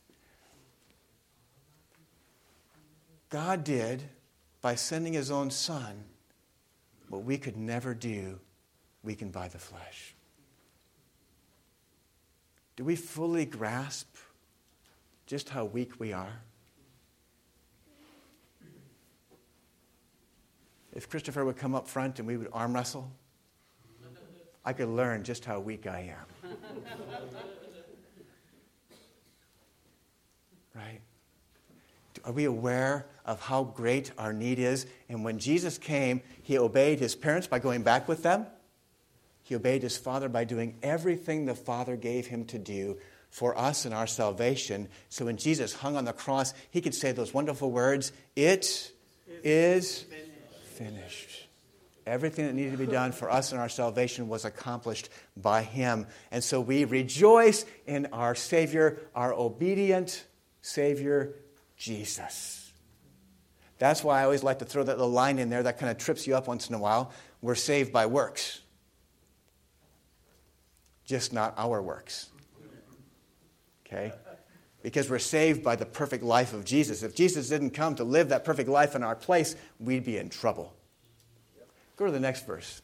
God 3.31 3.65
did 3.65 4.05
by 4.61 4.77
sending 4.77 5.15
his 5.15 5.33
own 5.33 5.51
son 5.51 6.05
what 7.11 7.25
we 7.25 7.37
could 7.37 7.57
never 7.57 7.93
do, 7.93 8.39
we 9.03 9.15
can 9.15 9.31
buy 9.31 9.49
the 9.49 9.59
flesh. 9.59 10.15
Do 12.77 12.85
we 12.85 12.97
fully 12.97 13.45
grasp 13.45 14.17
just 15.27 15.51
how 15.51 15.65
weak 15.65 15.99
we 15.99 16.13
are? 16.13 16.41
If 20.93 21.09
Christopher 21.09 21.45
would 21.45 21.57
come 21.57 21.75
up 21.75 21.87
front 21.87 22.21
and 22.21 22.29
we 22.29 22.37
would 22.37 22.49
arm 22.53 22.75
wrestle, 22.75 23.11
I 24.65 24.73
could 24.73 24.89
learn 24.89 25.25
just 25.25 25.45
how 25.45 25.59
weak 25.59 25.87
I 25.87 26.15
am. 26.45 26.51
right? 30.75 31.01
Are 32.25 32.33
we 32.33 32.45
aware 32.45 33.07
of 33.25 33.41
how 33.41 33.65
great 33.65 34.13
our 34.19 34.33
need 34.33 34.59
is? 34.59 34.87
And 35.09 35.25
when 35.25 35.39
Jesus 35.39 35.79
came, 35.79 36.23
he 36.43 36.59
obeyed 36.59 36.99
his 36.99 37.15
parents 37.15 37.47
by 37.47 37.59
going 37.59 37.83
back 37.83 38.09
with 38.09 38.23
them. 38.23 38.47
He 39.43 39.55
obeyed 39.55 39.83
his 39.83 39.97
Father 39.97 40.29
by 40.29 40.45
doing 40.45 40.77
everything 40.83 41.47
the 41.47 41.55
Father 41.55 41.97
gave 41.97 42.27
him 42.27 42.45
to 42.47 42.59
do 42.59 42.99
for 43.31 43.57
us 43.57 43.85
and 43.85 43.95
our 43.95 44.07
salvation. 44.07 44.89
So 45.09 45.25
when 45.25 45.37
Jesus 45.37 45.73
hung 45.73 45.97
on 45.97 46.05
the 46.05 46.13
cross, 46.13 46.53
he 46.71 46.81
could 46.81 46.95
say 46.95 47.13
those 47.13 47.33
wonderful 47.33 47.71
words 47.71 48.13
It 48.37 48.93
is 49.43 50.05
finished. 50.75 51.49
Everything 52.07 52.47
that 52.47 52.55
needed 52.55 52.73
to 52.73 52.79
be 52.79 52.87
done 52.87 53.13
for 53.13 53.31
us 53.31 53.53
and 53.53 53.61
our 53.61 53.69
salvation 53.69 54.29
was 54.29 54.45
accomplished 54.45 55.11
by 55.37 55.63
him. 55.63 56.07
And 56.31 56.43
so 56.43 56.61
we 56.61 56.85
rejoice 56.85 57.65
in 57.87 58.07
our 58.13 58.35
Savior, 58.35 58.99
our 59.15 59.33
obedient 59.33 60.25
Savior, 60.63 61.35
Jesus. 61.81 62.71
That's 63.79 64.05
why 64.05 64.21
I 64.21 64.25
always 64.25 64.43
like 64.43 64.59
to 64.59 64.67
throw 64.67 64.83
that 64.83 64.99
little 64.99 65.11
line 65.11 65.39
in 65.39 65.49
there 65.49 65.63
that 65.63 65.79
kind 65.79 65.91
of 65.91 65.97
trips 65.97 66.27
you 66.27 66.37
up 66.37 66.47
once 66.47 66.69
in 66.69 66.75
a 66.75 66.79
while. 66.79 67.11
We're 67.41 67.55
saved 67.55 67.91
by 67.91 68.05
works, 68.05 68.61
just 71.07 71.33
not 71.33 71.55
our 71.57 71.81
works. 71.81 72.29
Okay? 73.87 74.13
Because 74.83 75.09
we're 75.09 75.19
saved 75.19 75.65
by 75.65 75.75
the 75.75 75.87
perfect 75.87 76.23
life 76.23 76.53
of 76.53 76.67
Jesus. 76.67 77.03
If 77.03 77.15
Jesus 77.15 77.49
didn't 77.49 77.71
come 77.71 77.95
to 77.95 78.05
live 78.05 78.29
that 78.29 78.45
perfect 78.45 78.69
life 78.69 78.95
in 78.95 79.03
our 79.03 79.17
place, 79.17 79.57
we'd 79.79 80.05
be 80.05 80.19
in 80.19 80.29
trouble. 80.29 80.75
Go 81.97 82.05
to 82.05 82.13
the 82.13 82.21
next 82.21 82.47
verse. 82.47 82.83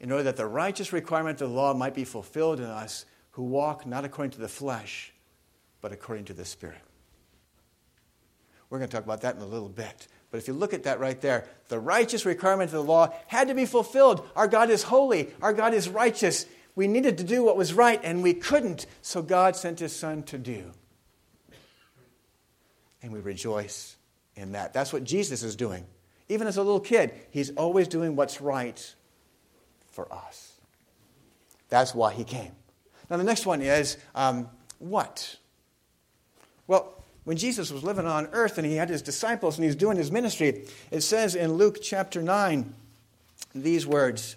In 0.00 0.10
order 0.10 0.24
that 0.24 0.36
the 0.36 0.46
righteous 0.46 0.90
requirement 0.90 1.42
of 1.42 1.50
the 1.50 1.54
law 1.54 1.74
might 1.74 1.94
be 1.94 2.04
fulfilled 2.04 2.60
in 2.60 2.66
us 2.66 3.04
who 3.32 3.42
walk 3.42 3.84
not 3.84 4.06
according 4.06 4.30
to 4.32 4.40
the 4.40 4.48
flesh, 4.48 5.11
but 5.82 5.92
according 5.92 6.24
to 6.26 6.32
the 6.32 6.46
Spirit. 6.46 6.78
We're 8.70 8.78
going 8.78 8.88
to 8.88 8.96
talk 8.96 9.04
about 9.04 9.20
that 9.20 9.36
in 9.36 9.42
a 9.42 9.46
little 9.46 9.68
bit. 9.68 10.08
But 10.30 10.38
if 10.38 10.48
you 10.48 10.54
look 10.54 10.72
at 10.72 10.84
that 10.84 10.98
right 10.98 11.20
there, 11.20 11.46
the 11.68 11.78
righteous 11.78 12.24
requirement 12.24 12.68
of 12.68 12.72
the 12.72 12.82
law 12.82 13.12
had 13.26 13.48
to 13.48 13.54
be 13.54 13.66
fulfilled. 13.66 14.26
Our 14.34 14.48
God 14.48 14.70
is 14.70 14.84
holy, 14.84 15.28
our 15.42 15.52
God 15.52 15.74
is 15.74 15.90
righteous. 15.90 16.46
We 16.74 16.88
needed 16.88 17.18
to 17.18 17.24
do 17.24 17.44
what 17.44 17.58
was 17.58 17.74
right, 17.74 18.00
and 18.02 18.22
we 18.22 18.32
couldn't, 18.32 18.86
so 19.02 19.20
God 19.20 19.56
sent 19.56 19.80
His 19.80 19.94
Son 19.94 20.22
to 20.22 20.38
do. 20.38 20.70
And 23.02 23.12
we 23.12 23.20
rejoice 23.20 23.96
in 24.36 24.52
that. 24.52 24.72
That's 24.72 24.90
what 24.90 25.04
Jesus 25.04 25.42
is 25.42 25.54
doing. 25.54 25.84
Even 26.30 26.46
as 26.46 26.56
a 26.56 26.62
little 26.62 26.80
kid, 26.80 27.12
He's 27.30 27.50
always 27.50 27.88
doing 27.88 28.16
what's 28.16 28.40
right 28.40 28.94
for 29.90 30.10
us. 30.10 30.52
That's 31.68 31.94
why 31.94 32.14
He 32.14 32.24
came. 32.24 32.52
Now, 33.10 33.18
the 33.18 33.24
next 33.24 33.44
one 33.44 33.60
is 33.60 33.98
um, 34.14 34.48
what? 34.78 35.36
Well, 36.72 37.04
when 37.24 37.36
Jesus 37.36 37.70
was 37.70 37.84
living 37.84 38.06
on 38.06 38.28
earth 38.32 38.56
and 38.56 38.66
he 38.66 38.76
had 38.76 38.88
his 38.88 39.02
disciples 39.02 39.58
and 39.58 39.64
he 39.64 39.68
was 39.68 39.76
doing 39.76 39.98
his 39.98 40.10
ministry, 40.10 40.64
it 40.90 41.02
says 41.02 41.34
in 41.34 41.52
Luke 41.52 41.82
chapter 41.82 42.22
9 42.22 42.74
these 43.54 43.86
words. 43.86 44.36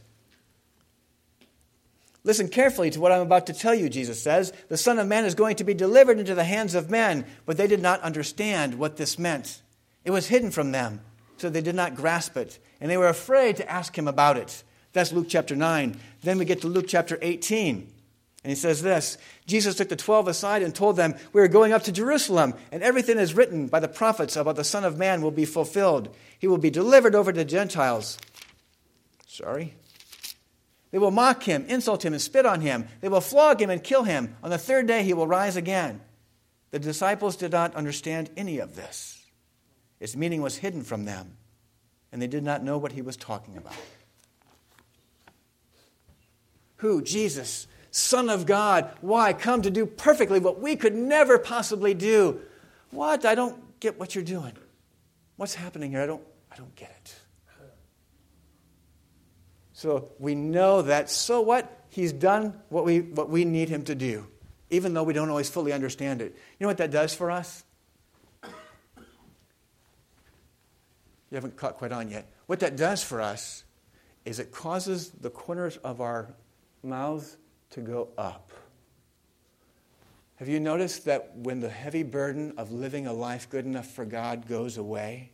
Listen 2.26 2.50
carefully 2.50 2.90
to 2.90 3.00
what 3.00 3.14
I'm 3.14 3.22
about 3.22 3.48
to 3.48 3.54
tell 3.54 3.74
you, 3.74 3.88
Jesus 3.88 4.22
says. 4.22 4.52
The 4.68 4.76
Son 4.76 5.00
of 5.00 5.08
Man 5.08 5.24
is 5.24 5.34
going 5.34 5.56
to 5.56 5.64
be 5.64 5.74
delivered 5.74 6.20
into 6.20 6.36
the 6.36 6.44
hands 6.44 6.76
of 6.76 6.90
men, 6.90 7.26
but 7.46 7.56
they 7.56 7.68
did 7.68 7.82
not 7.82 8.02
understand 8.02 8.76
what 8.76 8.98
this 8.98 9.18
meant. 9.18 9.62
It 10.04 10.12
was 10.12 10.28
hidden 10.28 10.52
from 10.52 10.74
them, 10.74 11.00
so 11.38 11.50
they 11.50 11.62
did 11.62 11.76
not 11.76 11.96
grasp 11.96 12.36
it, 12.36 12.60
and 12.82 12.92
they 12.92 12.98
were 12.98 13.08
afraid 13.08 13.56
to 13.58 13.72
ask 13.72 13.98
him 13.98 14.10
about 14.10 14.36
it. 14.36 14.62
That's 14.92 15.14
Luke 15.14 15.28
chapter 15.30 15.56
9. 15.56 15.98
Then 16.22 16.38
we 16.38 16.44
get 16.44 16.60
to 16.62 16.68
Luke 16.68 16.88
chapter 16.90 17.18
18. 17.22 17.94
And 18.46 18.52
he 18.52 18.56
says 18.56 18.84
this 18.84 19.18
Jesus 19.48 19.74
took 19.74 19.90
the 19.90 19.96
twelve 19.96 20.28
aside 20.28 20.62
and 20.62 20.74
told 20.74 20.98
them, 20.98 21.16
We 21.34 21.42
are 21.42 21.48
going 21.48 21.74
up 21.74 21.82
to 21.86 21.92
Jerusalem, 21.92 22.54
and 22.72 22.84
everything 22.84 23.18
is 23.18 23.34
written 23.34 23.66
by 23.66 23.80
the 23.80 23.88
prophets 23.88 24.36
about 24.36 24.56
the 24.56 24.64
Son 24.64 24.84
of 24.84 25.00
Man 25.00 25.24
will 25.24 25.32
be 25.32 25.46
fulfilled. 25.46 26.16
He 26.38 26.46
will 26.46 26.60
be 26.60 26.70
delivered 26.70 27.16
over 27.16 27.32
to 27.34 27.40
the 27.40 27.44
Gentiles. 27.44 28.20
Sorry. 29.26 29.74
They 30.92 31.00
will 31.00 31.10
mock 31.10 31.42
him, 31.42 31.66
insult 31.68 32.06
him, 32.06 32.14
and 32.14 32.22
spit 32.22 32.46
on 32.46 32.62
him. 32.62 32.88
They 33.02 33.10
will 33.10 33.20
flog 33.20 33.60
him 33.60 33.72
and 33.72 33.84
kill 33.84 34.04
him. 34.04 34.36
On 34.44 34.52
the 34.52 34.60
third 34.60 34.86
day, 34.86 35.02
he 35.02 35.16
will 35.16 35.26
rise 35.26 35.56
again. 35.56 36.02
The 36.70 36.78
disciples 36.78 37.36
did 37.38 37.52
not 37.52 37.74
understand 37.74 38.30
any 38.38 38.60
of 38.60 38.76
this. 38.76 39.26
Its 40.00 40.16
meaning 40.16 40.44
was 40.44 40.58
hidden 40.58 40.84
from 40.84 41.06
them, 41.06 41.36
and 42.12 42.22
they 42.22 42.28
did 42.28 42.44
not 42.44 42.64
know 42.64 42.78
what 42.78 42.92
he 42.92 43.02
was 43.02 43.18
talking 43.18 43.58
about. 43.58 43.74
Who? 46.76 47.02
Jesus 47.02 47.66
Son 47.96 48.30
of 48.30 48.46
God. 48.46 48.92
Why? 49.00 49.32
Come 49.32 49.62
to 49.62 49.72
do 49.72 49.86
perfectly 49.86 50.38
what 50.40 50.60
we 50.60 50.76
could 50.76 50.94
never 50.94 51.40
possibly 51.40 51.94
do. 51.94 52.42
What? 52.92 53.24
I 53.24 53.36
don't 53.36 53.80
get 53.80 53.98
what 53.98 54.14
you're 54.14 54.24
doing. 54.24 54.52
What's 55.38 55.56
happening 55.56 55.92
here? 55.92 56.02
I 56.02 56.06
don't, 56.06 56.22
I 56.52 56.58
don't 56.58 56.76
get 56.76 56.90
it. 56.90 57.16
So 59.72 60.12
we 60.20 60.36
know 60.36 60.82
that, 60.82 61.10
so 61.10 61.40
what? 61.40 61.86
He's 61.88 62.12
done 62.12 62.60
what 62.68 62.84
we, 62.84 63.00
what 63.00 63.30
we 63.30 63.46
need 63.46 63.70
him 63.70 63.84
to 63.84 63.96
do, 63.96 64.28
even 64.70 64.94
though 64.94 65.04
we 65.04 65.14
don't 65.14 65.30
always 65.30 65.50
fully 65.50 65.72
understand 65.72 66.22
it. 66.22 66.36
You 66.60 66.66
know 66.66 66.68
what 66.68 66.78
that 66.80 66.92
does 66.92 67.16
for 67.16 67.32
us? 67.32 67.64
You 68.44 68.52
haven't 71.32 71.56
caught 71.56 71.78
quite 71.78 71.94
on 71.94 72.10
yet. 72.10 72.30
What 72.48 72.60
that 72.60 72.76
does 72.76 73.02
for 73.02 73.22
us 73.22 73.64
is 74.26 74.40
it 74.40 74.52
causes 74.52 75.12
the 75.12 75.30
corners 75.30 75.78
of 75.78 76.02
our 76.02 76.34
mouths 76.84 77.38
to 77.72 77.82
go 77.82 78.10
up. 78.18 78.52
Have 80.38 80.50
you 80.50 80.60
noticed 80.60 81.06
that 81.06 81.36
when 81.36 81.62
the 81.62 81.70
heavy 81.70 82.04
burden 82.04 82.54
of 82.58 82.72
living 82.72 83.08
a 83.08 83.14
life 83.14 83.50
good 83.50 83.66
enough 83.66 83.88
for 83.88 84.04
God 84.04 84.48
goes 84.48 84.78
away, 84.78 85.32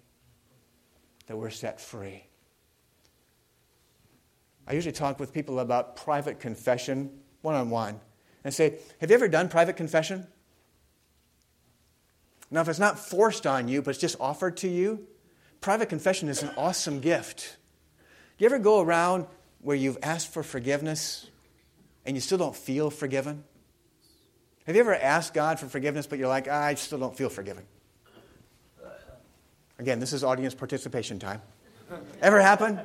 that 1.25 1.37
we're 1.37 1.49
set 1.49 1.81
free? 1.81 2.25
I 4.67 4.73
usually 4.73 4.91
talk 4.91 5.19
with 5.19 5.33
people 5.33 5.59
about 5.59 5.95
private 5.95 6.39
confession 6.39 7.09
one 7.41 7.55
on 7.55 7.71
one 7.71 7.99
and 8.43 8.53
say, 8.53 8.77
Have 8.99 9.09
you 9.09 9.15
ever 9.15 9.27
done 9.27 9.49
private 9.49 9.75
confession? 9.75 10.27
Now, 12.51 12.61
if 12.61 12.67
it's 12.67 12.79
not 12.79 12.99
forced 12.99 13.47
on 13.47 13.67
you, 13.67 13.81
but 13.81 13.91
it's 13.91 13.99
just 13.99 14.17
offered 14.19 14.57
to 14.57 14.67
you, 14.67 15.07
private 15.61 15.89
confession 15.89 16.29
is 16.29 16.43
an 16.43 16.51
awesome 16.57 16.99
gift. 16.99 17.57
Do 18.37 18.43
you 18.43 18.45
ever 18.45 18.59
go 18.59 18.81
around 18.81 19.25
where 19.61 19.75
you've 19.75 19.97
asked 20.03 20.31
for 20.31 20.43
forgiveness 20.43 21.30
and 22.05 22.15
you 22.15 22.21
still 22.21 22.37
don't 22.37 22.55
feel 22.55 22.89
forgiven? 22.89 23.43
Have 24.65 24.75
you 24.75 24.81
ever 24.81 24.95
asked 24.95 25.33
God 25.33 25.59
for 25.59 25.67
forgiveness, 25.67 26.07
but 26.07 26.19
you're 26.19 26.27
like, 26.27 26.47
ah, 26.49 26.63
I 26.63 26.75
still 26.75 26.99
don't 26.99 27.15
feel 27.15 27.29
forgiven? 27.29 27.63
Again, 29.79 29.99
this 29.99 30.13
is 30.13 30.23
audience 30.23 30.53
participation 30.53 31.17
time. 31.17 31.41
Ever 32.21 32.39
happen? 32.39 32.79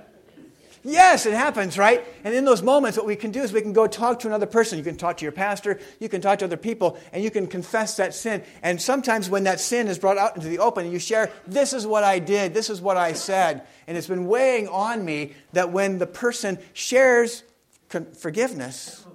Yes, 0.83 1.27
it 1.27 1.35
happens, 1.35 1.77
right? 1.77 2.05
And 2.23 2.33
in 2.33 2.45
those 2.45 2.63
moments, 2.63 2.97
what 2.97 3.07
we 3.07 3.17
can 3.17 3.33
do 3.33 3.43
is 3.43 3.53
we 3.53 3.61
can 3.61 3.73
go 3.73 3.89
talk 3.89 4.21
to 4.21 4.29
another 4.29 4.47
person. 4.47 4.79
You 4.79 4.85
can 4.85 4.97
talk 4.97 5.17
to 5.17 5.25
your 5.25 5.33
pastor, 5.33 5.81
you 5.99 6.09
can 6.09 6.21
talk 6.21 6.39
to 6.39 6.45
other 6.45 6.57
people, 6.57 6.97
and 7.13 7.25
you 7.25 7.31
can 7.31 7.49
confess 7.49 7.97
that 7.97 8.15
sin. 8.15 8.45
And 8.63 8.81
sometimes 8.81 9.29
when 9.29 9.45
that 9.45 9.59
sin 9.59 9.89
is 9.89 9.99
brought 9.99 10.17
out 10.17 10.37
into 10.37 10.49
the 10.49 10.61
open, 10.61 10.91
you 10.91 11.01
share, 11.01 11.31
This 11.45 11.73
is 11.73 11.87
what 11.87 12.05
I 12.05 12.21
did, 12.21 12.55
this 12.55 12.71
is 12.71 12.81
what 12.81 12.97
I 12.97 13.15
said. 13.15 13.67
And 13.89 13.99
it's 13.99 14.07
been 14.07 14.27
weighing 14.27 14.69
on 14.69 15.05
me 15.05 15.33
that 15.55 15.73
when 15.73 15.99
the 15.99 16.07
person 16.07 16.59
shares 16.73 17.43
forgiveness, 17.89 19.07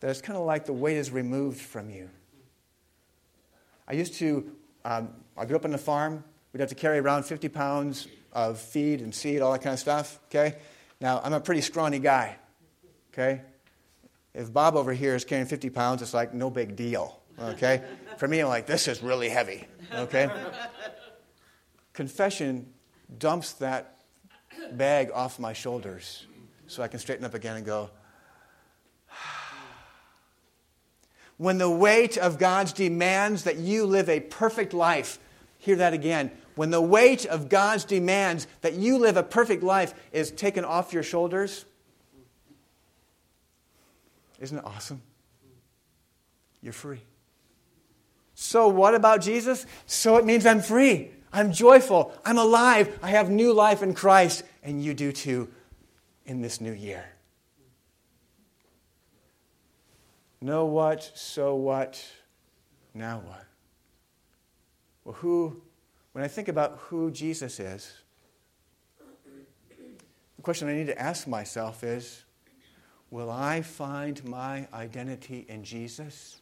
that 0.00 0.10
it's 0.10 0.20
kind 0.20 0.38
of 0.38 0.44
like 0.44 0.66
the 0.66 0.72
weight 0.72 0.96
is 0.96 1.10
removed 1.10 1.60
from 1.60 1.90
you. 1.90 2.08
I 3.88 3.94
used 3.94 4.14
to, 4.14 4.50
um, 4.84 5.10
I 5.36 5.44
grew 5.44 5.56
up 5.56 5.64
on 5.64 5.74
a 5.74 5.78
farm. 5.78 6.24
We'd 6.52 6.60
have 6.60 6.68
to 6.68 6.74
carry 6.74 6.98
around 6.98 7.24
50 7.24 7.48
pounds 7.48 8.08
of 8.32 8.58
feed 8.58 9.00
and 9.00 9.14
seed, 9.14 9.40
all 9.40 9.52
that 9.52 9.62
kind 9.62 9.74
of 9.74 9.78
stuff, 9.80 10.18
okay? 10.28 10.56
Now, 11.00 11.20
I'm 11.22 11.32
a 11.32 11.40
pretty 11.40 11.60
scrawny 11.60 11.98
guy, 11.98 12.36
okay? 13.12 13.42
If 14.34 14.52
Bob 14.52 14.76
over 14.76 14.92
here 14.92 15.14
is 15.14 15.24
carrying 15.24 15.46
50 15.46 15.70
pounds, 15.70 16.02
it's 16.02 16.14
like 16.14 16.34
no 16.34 16.50
big 16.50 16.76
deal, 16.76 17.20
okay? 17.38 17.82
For 18.18 18.28
me, 18.28 18.40
I'm 18.40 18.48
like, 18.48 18.66
this 18.66 18.88
is 18.88 19.02
really 19.02 19.28
heavy, 19.28 19.66
okay? 19.92 20.30
Confession 21.92 22.72
dumps 23.18 23.52
that 23.54 24.00
bag 24.72 25.10
off 25.14 25.38
my 25.38 25.52
shoulders 25.52 26.26
so 26.66 26.82
I 26.82 26.88
can 26.88 26.98
straighten 26.98 27.24
up 27.24 27.34
again 27.34 27.56
and 27.56 27.64
go, 27.64 27.90
when 31.36 31.58
the 31.58 31.70
weight 31.70 32.16
of 32.16 32.38
God's 32.38 32.72
demands 32.72 33.44
that 33.44 33.56
you 33.56 33.86
live 33.86 34.08
a 34.08 34.20
perfect 34.20 34.72
life, 34.74 35.18
hear 35.58 35.76
that 35.76 35.92
again. 35.92 36.30
When 36.54 36.70
the 36.70 36.80
weight 36.80 37.26
of 37.26 37.48
God's 37.48 37.84
demands 37.84 38.46
that 38.62 38.74
you 38.74 38.98
live 38.98 39.16
a 39.16 39.22
perfect 39.22 39.62
life 39.62 39.94
is 40.12 40.30
taken 40.30 40.64
off 40.64 40.92
your 40.92 41.02
shoulders, 41.02 41.66
isn't 44.40 44.56
it 44.56 44.64
awesome? 44.64 45.02
You're 46.62 46.72
free. 46.72 47.00
So, 48.34 48.68
what 48.68 48.94
about 48.94 49.22
Jesus? 49.22 49.64
So 49.86 50.16
it 50.16 50.24
means 50.24 50.44
I'm 50.44 50.60
free. 50.60 51.10
I'm 51.32 51.52
joyful. 51.52 52.12
I'm 52.24 52.38
alive. 52.38 52.98
I 53.02 53.10
have 53.10 53.30
new 53.30 53.52
life 53.52 53.82
in 53.82 53.94
Christ. 53.94 54.44
And 54.62 54.82
you 54.82 54.94
do 54.94 55.12
too 55.12 55.48
in 56.26 56.40
this 56.40 56.60
new 56.60 56.72
year. 56.72 57.04
Know 60.40 60.66
what, 60.66 61.10
so 61.14 61.54
what, 61.54 62.04
now 62.94 63.22
what? 63.24 63.46
Well, 65.04 65.14
who, 65.14 65.62
when 66.12 66.22
I 66.24 66.28
think 66.28 66.48
about 66.48 66.78
who 66.78 67.10
Jesus 67.10 67.58
is, 67.58 67.92
the 70.36 70.42
question 70.42 70.68
I 70.68 70.74
need 70.74 70.88
to 70.88 71.00
ask 71.00 71.26
myself 71.26 71.82
is 71.82 72.24
will 73.10 73.30
I 73.30 73.62
find 73.62 74.22
my 74.24 74.68
identity 74.74 75.46
in 75.48 75.64
Jesus 75.64 76.40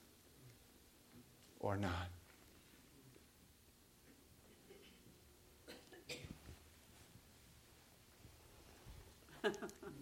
or 1.60 1.76
not? 1.76 2.08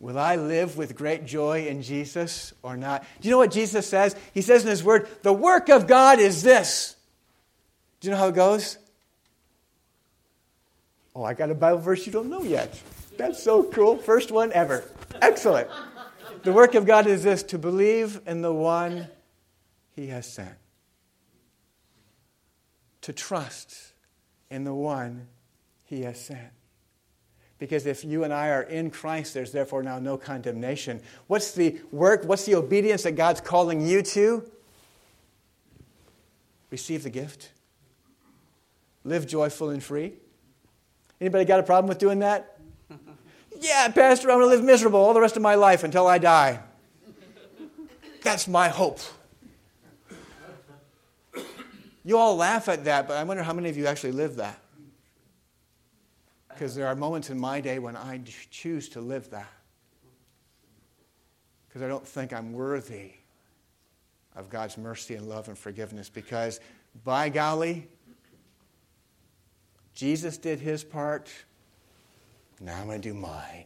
Will 0.00 0.18
I 0.18 0.34
live 0.34 0.76
with 0.76 0.96
great 0.96 1.26
joy 1.26 1.66
in 1.68 1.82
Jesus 1.82 2.52
or 2.62 2.76
not? 2.76 3.04
Do 3.20 3.28
you 3.28 3.32
know 3.32 3.38
what 3.38 3.52
Jesus 3.52 3.86
says? 3.86 4.16
He 4.34 4.42
says 4.42 4.64
in 4.64 4.70
His 4.70 4.82
Word, 4.82 5.08
the 5.22 5.32
work 5.32 5.68
of 5.68 5.86
God 5.86 6.18
is 6.18 6.42
this. 6.42 6.96
Do 8.00 8.08
you 8.08 8.12
know 8.12 8.18
how 8.18 8.28
it 8.28 8.34
goes? 8.34 8.78
Oh, 11.14 11.22
I 11.22 11.34
got 11.34 11.50
a 11.50 11.54
Bible 11.54 11.78
verse 11.78 12.04
you 12.04 12.12
don't 12.12 12.30
know 12.30 12.42
yet. 12.42 12.80
That's 13.16 13.42
so 13.42 13.62
cool. 13.62 13.96
First 13.96 14.32
one 14.32 14.52
ever. 14.52 14.84
Excellent. 15.20 15.68
The 16.42 16.52
work 16.52 16.74
of 16.74 16.84
God 16.84 17.06
is 17.06 17.22
this 17.22 17.44
to 17.44 17.58
believe 17.58 18.20
in 18.26 18.42
the 18.42 18.52
one 18.52 19.06
He 19.94 20.08
has 20.08 20.26
sent, 20.26 20.56
to 23.02 23.12
trust 23.12 23.92
in 24.50 24.64
the 24.64 24.74
one 24.74 25.28
He 25.84 26.02
has 26.02 26.20
sent. 26.20 26.50
Because 27.62 27.86
if 27.86 28.04
you 28.04 28.24
and 28.24 28.32
I 28.32 28.48
are 28.48 28.62
in 28.62 28.90
Christ, 28.90 29.34
there's 29.34 29.52
therefore 29.52 29.84
now 29.84 30.00
no 30.00 30.16
condemnation. 30.16 31.00
What's 31.28 31.52
the 31.52 31.78
work, 31.92 32.24
what's 32.24 32.44
the 32.44 32.56
obedience 32.56 33.04
that 33.04 33.12
God's 33.12 33.40
calling 33.40 33.86
you 33.86 34.02
to? 34.02 34.50
Receive 36.70 37.04
the 37.04 37.10
gift. 37.10 37.52
Live 39.04 39.28
joyful 39.28 39.70
and 39.70 39.80
free. 39.80 40.14
Anybody 41.20 41.44
got 41.44 41.60
a 41.60 41.62
problem 41.62 41.88
with 41.88 41.98
doing 41.98 42.18
that? 42.18 42.58
yeah, 43.60 43.86
Pastor, 43.90 44.32
I'm 44.32 44.38
going 44.38 44.50
to 44.50 44.56
live 44.56 44.64
miserable 44.64 44.98
all 44.98 45.14
the 45.14 45.20
rest 45.20 45.36
of 45.36 45.42
my 45.42 45.54
life 45.54 45.84
until 45.84 46.08
I 46.08 46.18
die. 46.18 46.58
That's 48.24 48.48
my 48.48 48.70
hope. 48.70 48.98
You 52.02 52.18
all 52.18 52.34
laugh 52.34 52.68
at 52.68 52.86
that, 52.86 53.06
but 53.06 53.18
I 53.18 53.22
wonder 53.22 53.44
how 53.44 53.52
many 53.52 53.68
of 53.70 53.76
you 53.76 53.86
actually 53.86 54.10
live 54.10 54.34
that. 54.34 54.61
Because 56.62 56.76
there 56.76 56.86
are 56.86 56.94
moments 56.94 57.28
in 57.28 57.40
my 57.40 57.60
day 57.60 57.80
when 57.80 57.96
I 57.96 58.20
choose 58.52 58.88
to 58.90 59.00
live 59.00 59.28
that. 59.30 59.50
Because 61.66 61.82
I 61.82 61.88
don't 61.88 62.06
think 62.06 62.32
I'm 62.32 62.52
worthy 62.52 63.14
of 64.36 64.48
God's 64.48 64.78
mercy 64.78 65.16
and 65.16 65.28
love 65.28 65.48
and 65.48 65.58
forgiveness. 65.58 66.08
Because, 66.08 66.60
by 67.02 67.30
golly, 67.30 67.88
Jesus 69.92 70.38
did 70.38 70.60
his 70.60 70.84
part. 70.84 71.32
Now 72.60 72.78
I'm 72.78 72.86
going 72.86 73.02
to 73.02 73.08
do 73.08 73.12
mine. 73.12 73.64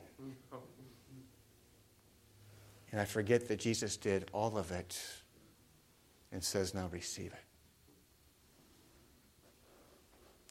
And 2.93 2.99
I 2.99 3.05
forget 3.05 3.47
that 3.49 3.59
Jesus 3.59 3.99
did 3.99 4.31
all 4.33 4.57
of 4.57 4.73
it 4.73 4.99
and 6.33 6.43
says, 6.43 6.73
now 6.73 6.88
receive 6.91 7.35
it. 7.35 7.45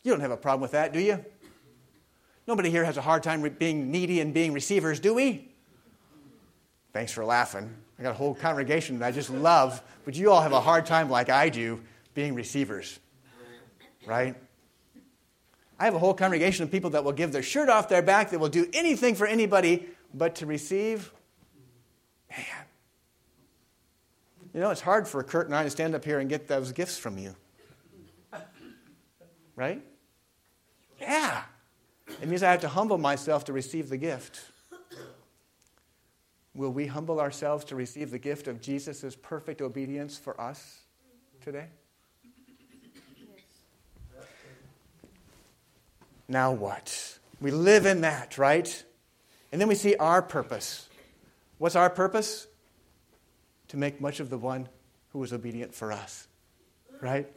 You 0.03 0.11
don't 0.11 0.21
have 0.21 0.29
a 0.29 0.37
problem 0.37 0.61
with 0.61 0.73
that, 0.73 0.93
do 0.93 0.99
you? 0.99 1.25
Nobody 2.47 2.69
here 2.69 2.85
has 2.85 2.97
a 2.97 3.01
hard 3.01 3.23
time 3.23 3.41
being 3.57 3.91
needy 3.91 4.19
and 4.19 4.33
being 4.33 4.53
receivers, 4.53 4.99
do 4.99 5.13
we? 5.13 5.49
Thanks 6.93 7.11
for 7.11 7.25
laughing. 7.25 7.73
I 7.99 8.03
got 8.03 8.11
a 8.11 8.15
whole 8.15 8.35
congregation 8.35 8.99
that 8.99 9.05
I 9.05 9.11
just 9.11 9.29
love, 9.29 9.81
but 10.03 10.15
you 10.15 10.31
all 10.31 10.41
have 10.41 10.51
a 10.51 10.61
hard 10.61 10.85
time, 10.85 11.09
like 11.09 11.29
I 11.29 11.49
do, 11.49 11.81
being 12.13 12.35
receivers. 12.35 12.99
Right? 14.05 14.35
I 15.79 15.85
have 15.85 15.95
a 15.95 15.99
whole 15.99 16.13
congregation 16.13 16.63
of 16.63 16.71
people 16.71 16.91
that 16.91 17.03
will 17.03 17.11
give 17.11 17.31
their 17.31 17.43
shirt 17.43 17.67
off 17.67 17.89
their 17.89 18.01
back, 18.01 18.29
that 18.29 18.39
will 18.39 18.49
do 18.49 18.69
anything 18.73 19.15
for 19.15 19.25
anybody 19.25 19.87
but 20.13 20.35
to 20.35 20.45
receive. 20.45 21.11
Man. 22.29 22.45
You 24.53 24.61
know, 24.61 24.69
it's 24.69 24.81
hard 24.81 25.05
for 25.07 25.21
Kurt 25.21 25.47
and 25.47 25.55
I 25.55 25.63
to 25.63 25.69
stand 25.69 25.95
up 25.95 26.05
here 26.05 26.19
and 26.19 26.29
get 26.29 26.47
those 26.47 26.71
gifts 26.71 26.97
from 26.97 27.17
you. 27.17 27.35
Right? 29.57 29.81
Yeah. 31.01 31.43
It 32.21 32.29
means 32.29 32.43
I 32.43 32.51
have 32.51 32.61
to 32.61 32.69
humble 32.69 32.97
myself 32.97 33.45
to 33.45 33.53
receive 33.53 33.89
the 33.89 33.97
gift. 33.97 34.41
Will 36.53 36.71
we 36.71 36.87
humble 36.87 37.19
ourselves 37.19 37.65
to 37.65 37.75
receive 37.75 38.11
the 38.11 38.19
gift 38.19 38.47
of 38.47 38.61
Jesus' 38.61 39.15
perfect 39.21 39.61
obedience 39.61 40.17
for 40.17 40.39
us 40.39 40.79
today? 41.41 41.67
Now 46.27 46.51
what? 46.53 47.19
We 47.41 47.51
live 47.51 47.85
in 47.85 48.01
that, 48.01 48.37
right? 48.37 48.83
And 49.51 49.61
then 49.61 49.67
we 49.67 49.75
see 49.75 49.95
our 49.95 50.21
purpose. 50.21 50.89
What's 51.57 51.75
our 51.75 51.89
purpose? 51.89 52.47
To 53.69 53.77
make 53.77 53.99
much 53.99 54.19
of 54.19 54.29
the 54.29 54.37
one 54.37 54.69
who 55.09 55.19
was 55.19 55.33
obedient 55.33 55.73
for 55.73 55.91
us, 55.91 56.27
right? 57.01 57.27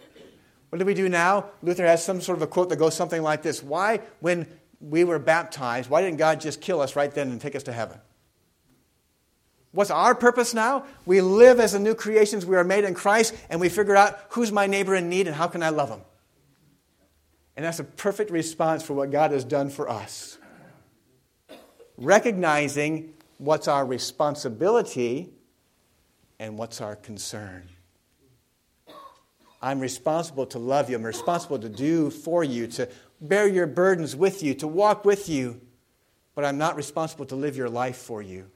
What 0.71 0.79
do 0.79 0.85
we 0.85 0.95
do 0.95 1.09
now? 1.09 1.47
Luther 1.63 1.87
has 1.87 2.05
some 2.05 2.21
sort 2.21 2.39
of 2.39 2.43
a 2.43 2.47
quote 2.47 2.69
that 2.69 2.77
goes 2.77 2.95
something 2.95 3.23
like 3.23 3.43
this 3.43 3.63
Why, 3.63 4.01
when 4.21 4.47
we 4.81 5.05
were 5.05 5.19
baptized, 5.19 5.91
why 5.91 6.03
didn't 6.03 6.19
God 6.19 6.41
just 6.41 6.61
kill 6.61 6.81
us 6.81 6.97
right 6.97 7.13
then 7.13 7.31
and 7.31 7.41
take 7.41 7.57
us 7.57 7.65
to 7.65 7.73
heaven? 7.73 7.99
What's 9.73 9.91
our 9.91 10.15
purpose 10.15 10.55
now? 10.55 10.87
We 11.05 11.21
live 11.21 11.61
as 11.61 11.73
the 11.73 11.79
new 11.79 11.95
creations 11.95 12.47
we 12.47 12.57
are 12.57 12.65
made 12.65 12.85
in 12.85 12.95
Christ, 12.95 13.35
and 13.51 13.61
we 13.61 13.69
figure 13.69 13.97
out 13.97 14.19
who's 14.31 14.51
my 14.51 14.67
neighbor 14.67 14.95
in 14.95 15.09
need 15.09 15.27
and 15.27 15.37
how 15.37 15.47
can 15.49 15.63
I 15.63 15.69
love 15.69 15.91
him. 15.91 16.01
And 17.57 17.65
that's 17.65 17.81
a 17.81 17.85
perfect 17.85 18.31
response 18.31 18.83
for 18.83 18.95
what 18.95 19.11
God 19.11 19.33
has 19.33 19.45
done 19.45 19.69
for 19.69 19.89
us. 19.89 20.39
Recognizing 21.97 23.15
what's 23.39 23.69
our 23.69 23.85
responsibility 23.85 25.31
and 26.39 26.57
what's 26.57 26.81
our 26.81 26.95
concern. 26.97 27.69
I'm 29.61 29.81
responsible 29.81 30.47
to 30.47 30.59
love 30.61 30.89
you. 30.89 30.97
I'm 30.97 31.03
responsible 31.03 31.59
to 31.59 31.69
do 31.69 32.11
for 32.11 32.45
you, 32.45 32.69
to 32.69 32.89
bear 33.21 33.47
your 33.47 33.67
burdens 33.67 34.15
with 34.15 34.43
you, 34.43 34.55
to 34.55 34.67
walk 34.67 35.05
with 35.05 35.29
you, 35.29 35.61
but 36.35 36.45
I'm 36.45 36.59
not 36.59 36.77
responsible 36.77 37.27
to 37.27 37.37
live 37.37 37.57
your 37.57 37.69
life 37.69 37.97
for 37.97 38.23
you. 38.23 38.51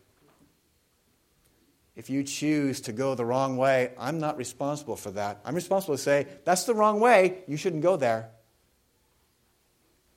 If 1.94 2.09
you 2.09 2.22
choose 2.22 2.81
to 2.83 2.92
go 2.92 3.14
the 3.14 3.25
wrong 3.25 3.57
way, 3.57 3.92
I'm 3.98 4.18
not 4.18 4.37
responsible 4.37 4.96
for 4.96 5.11
that. 5.11 5.40
I'm 5.44 5.55
responsible 5.55 5.94
to 5.94 6.03
say, 6.03 6.27
that's 6.44 6.64
the 6.64 6.75
wrong 6.75 7.01
way, 7.01 7.42
you 7.46 7.57
shouldn't 7.57 7.83
go 7.83 7.96
there. 7.96 8.31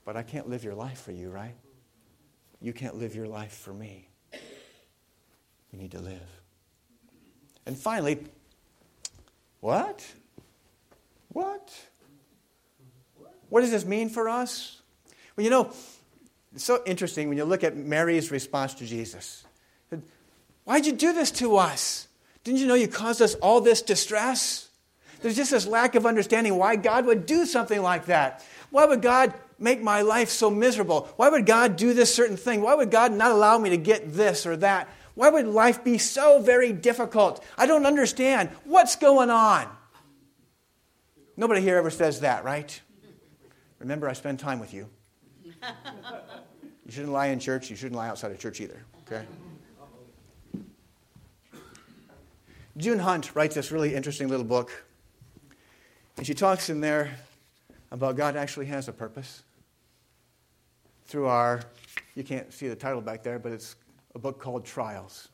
But 0.05 0.15
I 0.15 0.23
can't 0.23 0.47
live 0.47 0.63
your 0.63 0.75
life 0.75 1.01
for 1.01 1.11
you, 1.11 1.29
right? 1.29 1.55
You 2.61 2.71
can't 2.71 2.95
live 2.95 3.15
your 3.15 3.27
life 3.27 3.53
for 3.53 3.73
me. 3.73 4.07
You 5.71 5.79
need 5.79 5.91
to 5.91 5.99
live. 5.99 6.21
And 7.65 7.77
finally, 7.77 8.23
what? 9.59 10.05
What? 11.29 11.73
What 13.49 13.61
does 13.61 13.71
this 13.71 13.85
mean 13.85 14.09
for 14.09 14.29
us? 14.29 14.81
Well, 15.35 15.43
you 15.43 15.49
know, 15.49 15.71
it's 16.53 16.63
so 16.63 16.81
interesting 16.85 17.27
when 17.27 17.37
you 17.37 17.45
look 17.45 17.63
at 17.63 17.75
Mary's 17.75 18.31
response 18.31 18.73
to 18.75 18.85
Jesus. 18.85 19.45
Why'd 20.63 20.85
you 20.85 20.93
do 20.93 21.13
this 21.13 21.31
to 21.31 21.57
us? 21.57 22.07
Didn't 22.43 22.59
you 22.59 22.67
know 22.67 22.75
you 22.75 22.87
caused 22.87 23.21
us 23.21 23.35
all 23.35 23.61
this 23.61 23.81
distress? 23.81 24.69
There's 25.21 25.35
just 25.35 25.51
this 25.51 25.67
lack 25.67 25.95
of 25.95 26.05
understanding 26.05 26.55
why 26.55 26.75
God 26.75 27.05
would 27.05 27.25
do 27.25 27.45
something 27.45 27.81
like 27.81 28.05
that. 28.05 28.43
Why 28.69 28.85
would 28.85 29.01
God 29.01 29.33
make 29.57 29.81
my 29.81 30.01
life 30.01 30.29
so 30.29 30.49
miserable? 30.49 31.09
Why 31.15 31.29
would 31.29 31.45
God 31.45 31.75
do 31.75 31.93
this 31.93 32.13
certain 32.13 32.37
thing? 32.37 32.61
Why 32.61 32.75
would 32.75 32.91
God 32.91 33.11
not 33.11 33.31
allow 33.31 33.57
me 33.57 33.69
to 33.71 33.77
get 33.77 34.13
this 34.13 34.45
or 34.45 34.57
that? 34.57 34.89
Why 35.13 35.29
would 35.29 35.47
life 35.47 35.83
be 35.83 35.97
so 35.97 36.39
very 36.41 36.73
difficult? 36.73 37.43
I 37.57 37.67
don't 37.67 37.85
understand. 37.85 38.49
What's 38.65 38.95
going 38.95 39.29
on? 39.29 39.67
Nobody 41.37 41.61
here 41.61 41.77
ever 41.77 41.89
says 41.89 42.21
that, 42.21 42.43
right? 42.43 42.81
Remember, 43.79 44.09
I 44.09 44.13
spend 44.13 44.39
time 44.39 44.59
with 44.59 44.73
you. 44.73 44.89
You 45.43 46.91
shouldn't 46.91 47.13
lie 47.13 47.27
in 47.27 47.39
church. 47.39 47.69
You 47.69 47.75
shouldn't 47.75 47.95
lie 47.95 48.07
outside 48.07 48.31
of 48.31 48.39
church 48.39 48.61
either, 48.61 48.83
okay? 49.07 49.25
June 52.77 52.99
Hunt 52.99 53.35
writes 53.35 53.55
this 53.55 53.71
really 53.71 53.95
interesting 53.95 54.27
little 54.27 54.45
book. 54.45 54.83
And 56.17 56.25
she 56.25 56.33
talks 56.33 56.69
in 56.69 56.81
there 56.81 57.17
about 57.91 58.15
God 58.17 58.35
actually 58.35 58.65
has 58.67 58.87
a 58.87 58.93
purpose. 58.93 59.43
Through 61.07 61.27
our, 61.27 61.61
you 62.15 62.23
can't 62.23 62.51
see 62.51 62.67
the 62.67 62.75
title 62.75 63.01
back 63.01 63.23
there, 63.23 63.39
but 63.39 63.51
it's 63.51 63.75
a 64.13 64.19
book 64.19 64.39
called 64.39 64.65
Trials. 64.65 65.29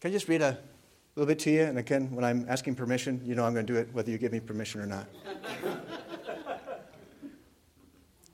Can 0.00 0.10
I 0.10 0.12
just 0.12 0.28
read 0.28 0.42
a 0.42 0.58
little 1.16 1.26
bit 1.26 1.38
to 1.40 1.50
you? 1.50 1.62
And 1.62 1.78
again, 1.78 2.10
when 2.12 2.24
I'm 2.24 2.46
asking 2.48 2.76
permission, 2.76 3.20
you 3.24 3.34
know 3.34 3.44
I'm 3.44 3.54
going 3.54 3.66
to 3.66 3.72
do 3.72 3.78
it 3.78 3.88
whether 3.92 4.10
you 4.10 4.18
give 4.18 4.32
me 4.32 4.40
permission 4.40 4.80
or 4.80 4.86
not. 4.86 5.06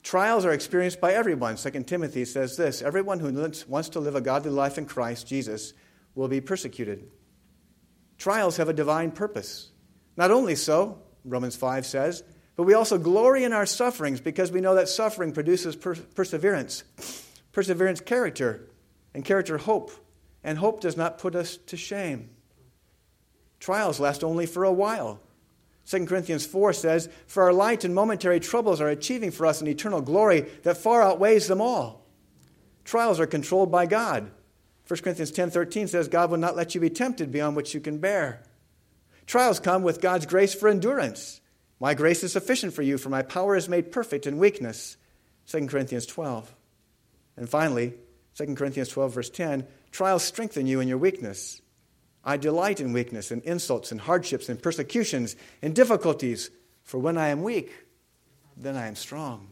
Trials 0.05 0.45
are 0.45 0.51
experienced 0.51 1.01
by 1.01 1.13
everyone. 1.13 1.55
2 1.55 1.83
Timothy 1.83 2.25
says 2.25 2.55
this 2.55 2.83
Everyone 2.83 3.19
who 3.19 3.51
wants 3.67 3.89
to 3.89 3.99
live 3.99 4.13
a 4.13 4.21
godly 4.21 4.51
life 4.51 4.77
in 4.77 4.85
Christ 4.85 5.25
Jesus 5.25 5.73
will 6.13 6.27
be 6.27 6.39
persecuted. 6.39 7.09
Trials 8.19 8.57
have 8.57 8.69
a 8.69 8.73
divine 8.73 9.09
purpose. 9.09 9.71
Not 10.15 10.29
only 10.29 10.53
so, 10.53 11.01
Romans 11.25 11.55
5 11.55 11.87
says, 11.87 12.23
but 12.55 12.63
we 12.63 12.75
also 12.75 12.99
glory 12.99 13.45
in 13.45 13.51
our 13.51 13.65
sufferings 13.65 14.21
because 14.21 14.51
we 14.51 14.61
know 14.61 14.75
that 14.75 14.89
suffering 14.89 15.31
produces 15.31 15.75
per- 15.75 15.95
perseverance. 15.95 16.83
Perseverance, 17.51 17.99
character, 17.99 18.69
and 19.15 19.25
character, 19.25 19.57
hope. 19.57 19.89
And 20.43 20.59
hope 20.59 20.81
does 20.81 20.95
not 20.95 21.17
put 21.17 21.33
us 21.33 21.57
to 21.57 21.77
shame. 21.77 22.29
Trials 23.59 23.99
last 23.99 24.23
only 24.23 24.45
for 24.45 24.65
a 24.65 24.71
while. 24.71 25.19
2 25.87 26.05
Corinthians 26.05 26.45
4 26.45 26.73
says, 26.73 27.09
For 27.27 27.43
our 27.43 27.53
light 27.53 27.83
and 27.83 27.93
momentary 27.93 28.39
troubles 28.39 28.81
are 28.81 28.89
achieving 28.89 29.31
for 29.31 29.45
us 29.45 29.61
an 29.61 29.67
eternal 29.67 30.01
glory 30.01 30.41
that 30.63 30.77
far 30.77 31.01
outweighs 31.01 31.47
them 31.47 31.61
all. 31.61 32.05
Trials 32.83 33.19
are 33.19 33.27
controlled 33.27 33.71
by 33.71 33.85
God. 33.85 34.31
1 34.87 34.99
Corinthians 35.01 35.31
10:13 35.31 35.87
says 35.87 36.07
God 36.07 36.29
will 36.29 36.37
not 36.37 36.55
let 36.55 36.75
you 36.75 36.81
be 36.81 36.89
tempted 36.89 37.31
beyond 37.31 37.55
what 37.55 37.73
you 37.73 37.79
can 37.79 37.97
bear. 37.97 38.43
Trials 39.25 39.59
come 39.59 39.81
with 39.81 40.01
God's 40.01 40.27
grace 40.27 40.53
for 40.53 40.69
endurance. 40.69 41.41
My 41.79 41.95
grace 41.95 42.23
is 42.23 42.31
sufficient 42.31 42.73
for 42.73 42.83
you, 42.83 42.97
for 42.97 43.09
my 43.09 43.23
power 43.23 43.55
is 43.55 43.67
made 43.67 43.91
perfect 43.91 44.27
in 44.27 44.37
weakness. 44.37 44.97
2 45.47 45.67
Corinthians 45.67 46.05
12. 46.05 46.53
And 47.37 47.49
finally, 47.49 47.95
2 48.35 48.55
Corinthians 48.55 48.89
12, 48.89 49.13
verse 49.13 49.29
10 49.29 49.67
trials 49.91 50.23
strengthen 50.23 50.67
you 50.67 50.79
in 50.79 50.87
your 50.87 50.97
weakness. 50.97 51.61
I 52.25 52.37
delight 52.37 52.79
in 52.81 52.91
weakness, 52.91 53.29
and 53.29 53.43
insults, 53.43 53.91
and 53.91 54.01
hardships, 54.01 54.49
and 54.49 54.61
persecutions, 54.61 55.35
and 55.61 55.75
difficulties, 55.75 56.49
for 56.83 56.97
when 56.97 57.17
I 57.17 57.27
am 57.27 57.43
weak, 57.43 57.71
then 58.57 58.75
I 58.75 58.87
am 58.87 58.95
strong. 58.95 59.49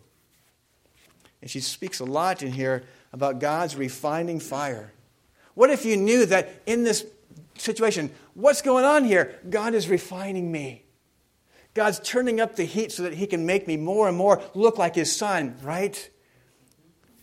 And 1.42 1.52
she 1.52 1.60
speaks 1.60 2.00
a 2.00 2.06
lot 2.06 2.42
in 2.42 2.52
here 2.52 2.84
about 3.12 3.40
God's 3.40 3.76
refining 3.76 4.40
fire. 4.40 4.92
What 5.54 5.70
if 5.70 5.86
you 5.86 5.98
knew 5.98 6.26
that 6.26 6.62
in 6.66 6.84
this 6.84 7.06
situation, 7.58 8.10
what's 8.34 8.62
going 8.62 8.86
on 8.86 9.04
here? 9.04 9.40
God 9.50 9.76
is 9.76 9.88
refining 9.88 10.52
me. 10.52 10.84
God's 11.74 12.00
turning 12.00 12.40
up 12.40 12.56
the 12.56 12.64
heat 12.64 12.92
so 12.92 13.04
that 13.04 13.14
He 13.14 13.28
can 13.28 13.46
make 13.46 13.68
me 13.68 13.78
more 13.78 14.08
and 14.08 14.18
more 14.18 14.42
look 14.54 14.78
like 14.78 14.96
His 14.96 15.16
Son, 15.16 15.58
right? 15.62 16.10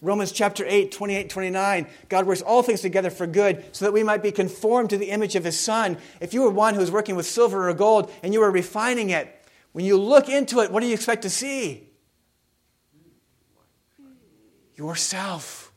Romans 0.02 0.32
chapter 0.32 0.64
8, 0.66 0.92
28, 0.92 1.28
29. 1.28 1.86
God 2.08 2.26
works 2.26 2.40
all 2.40 2.62
things 2.62 2.80
together 2.80 3.10
for 3.10 3.26
good 3.26 3.64
so 3.72 3.84
that 3.84 3.92
we 3.92 4.02
might 4.02 4.22
be 4.22 4.32
conformed 4.32 4.90
to 4.90 4.98
the 4.98 5.10
image 5.10 5.36
of 5.36 5.44
His 5.44 5.58
Son. 5.58 5.98
If 6.20 6.32
you 6.32 6.42
were 6.42 6.50
one 6.50 6.74
who 6.74 6.80
was 6.80 6.90
working 6.90 7.16
with 7.16 7.26
silver 7.26 7.68
or 7.68 7.74
gold 7.74 8.10
and 8.22 8.32
you 8.32 8.40
were 8.40 8.50
refining 8.50 9.10
it, 9.10 9.36
when 9.72 9.84
you 9.84 9.98
look 9.98 10.28
into 10.28 10.60
it, 10.60 10.70
what 10.70 10.80
do 10.80 10.86
you 10.86 10.94
expect 10.94 11.22
to 11.22 11.30
see? 11.30 11.88
Yourself. 14.74 15.70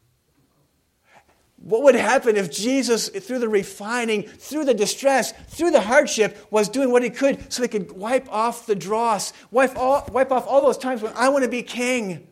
What 1.57 1.83
would 1.83 1.95
happen 1.95 2.35
if 2.35 2.51
Jesus, 2.51 3.09
through 3.09 3.39
the 3.39 3.49
refining, 3.49 4.23
through 4.23 4.65
the 4.65 4.73
distress, 4.73 5.33
through 5.47 5.71
the 5.71 5.81
hardship, 5.81 6.37
was 6.49 6.67
doing 6.67 6.91
what 6.91 7.03
he 7.03 7.09
could 7.09 7.51
so 7.51 7.61
he 7.61 7.69
could 7.69 7.91
wipe 7.91 8.29
off 8.31 8.65
the 8.65 8.75
dross, 8.75 9.31
wipe, 9.51 9.75
wipe 9.75 10.31
off 10.31 10.47
all 10.47 10.61
those 10.61 10.77
times 10.77 11.01
when 11.01 11.13
I 11.15 11.29
want 11.29 11.43
to 11.43 11.49
be 11.49 11.63
king? 11.63 12.27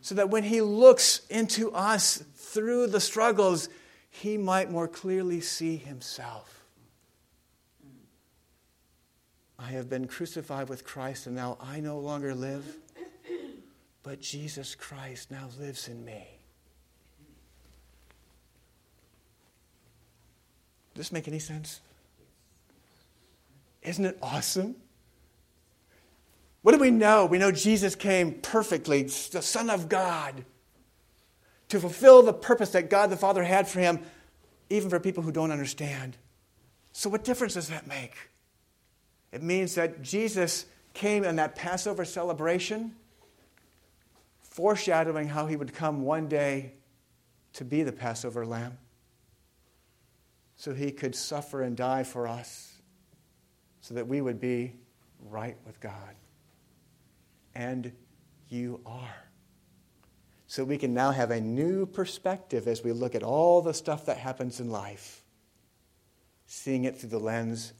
So 0.00 0.14
that 0.14 0.30
when 0.30 0.44
he 0.44 0.60
looks 0.60 1.26
into 1.28 1.72
us 1.72 2.22
through 2.34 2.86
the 2.88 3.00
struggles, 3.00 3.68
he 4.10 4.36
might 4.36 4.70
more 4.70 4.88
clearly 4.88 5.40
see 5.40 5.76
himself. 5.76 6.64
I 9.58 9.70
have 9.72 9.90
been 9.90 10.06
crucified 10.06 10.68
with 10.68 10.84
Christ, 10.84 11.26
and 11.26 11.34
now 11.34 11.58
I 11.60 11.80
no 11.80 11.98
longer 11.98 12.34
live, 12.34 12.64
but 14.02 14.20
Jesus 14.20 14.74
Christ 14.74 15.30
now 15.30 15.48
lives 15.58 15.88
in 15.88 16.04
me. 16.04 16.26
Does 20.94 21.06
this 21.06 21.12
make 21.12 21.28
any 21.28 21.40
sense? 21.40 21.80
Isn't 23.82 24.04
it 24.04 24.18
awesome? 24.22 24.76
What 26.62 26.72
do 26.72 26.78
we 26.78 26.90
know? 26.90 27.26
We 27.26 27.38
know 27.38 27.52
Jesus 27.52 27.94
came 27.94 28.34
perfectly, 28.34 29.02
the 29.02 29.42
Son 29.42 29.70
of 29.70 29.88
God, 29.88 30.44
to 31.68 31.80
fulfill 31.80 32.22
the 32.22 32.32
purpose 32.32 32.70
that 32.70 32.90
God 32.90 33.10
the 33.10 33.16
Father 33.16 33.44
had 33.44 33.68
for 33.68 33.80
him, 33.80 34.00
even 34.70 34.90
for 34.90 34.98
people 34.98 35.22
who 35.22 35.32
don't 35.32 35.52
understand. 35.52 36.16
So, 36.92 37.08
what 37.08 37.24
difference 37.24 37.54
does 37.54 37.68
that 37.68 37.86
make? 37.86 38.16
It 39.32 39.42
means 39.42 39.74
that 39.76 40.02
Jesus 40.02 40.66
came 40.94 41.24
in 41.24 41.36
that 41.36 41.54
Passover 41.54 42.04
celebration, 42.04 42.96
foreshadowing 44.42 45.28
how 45.28 45.46
he 45.46 45.54
would 45.54 45.72
come 45.72 46.02
one 46.02 46.28
day 46.28 46.72
to 47.52 47.64
be 47.64 47.82
the 47.82 47.92
Passover 47.92 48.44
lamb 48.44 48.78
so 50.56 50.74
he 50.74 50.90
could 50.90 51.14
suffer 51.14 51.62
and 51.62 51.76
die 51.76 52.02
for 52.02 52.26
us 52.26 52.78
so 53.80 53.94
that 53.94 54.08
we 54.08 54.20
would 54.20 54.40
be 54.40 54.72
right 55.30 55.56
with 55.64 55.80
God. 55.80 56.14
And 57.58 57.92
you 58.48 58.80
are. 58.86 59.28
So 60.46 60.64
we 60.64 60.78
can 60.78 60.94
now 60.94 61.10
have 61.10 61.30
a 61.30 61.40
new 61.40 61.84
perspective 61.84 62.66
as 62.66 62.82
we 62.82 62.92
look 62.92 63.14
at 63.14 63.22
all 63.22 63.60
the 63.60 63.74
stuff 63.74 64.06
that 64.06 64.16
happens 64.16 64.60
in 64.60 64.70
life, 64.70 65.22
seeing 66.46 66.84
it 66.84 66.96
through 66.96 67.10
the 67.10 67.18
lens 67.18 67.74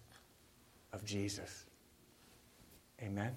of 0.93 1.05
Jesus. 1.05 1.65
Amen. 3.01 3.37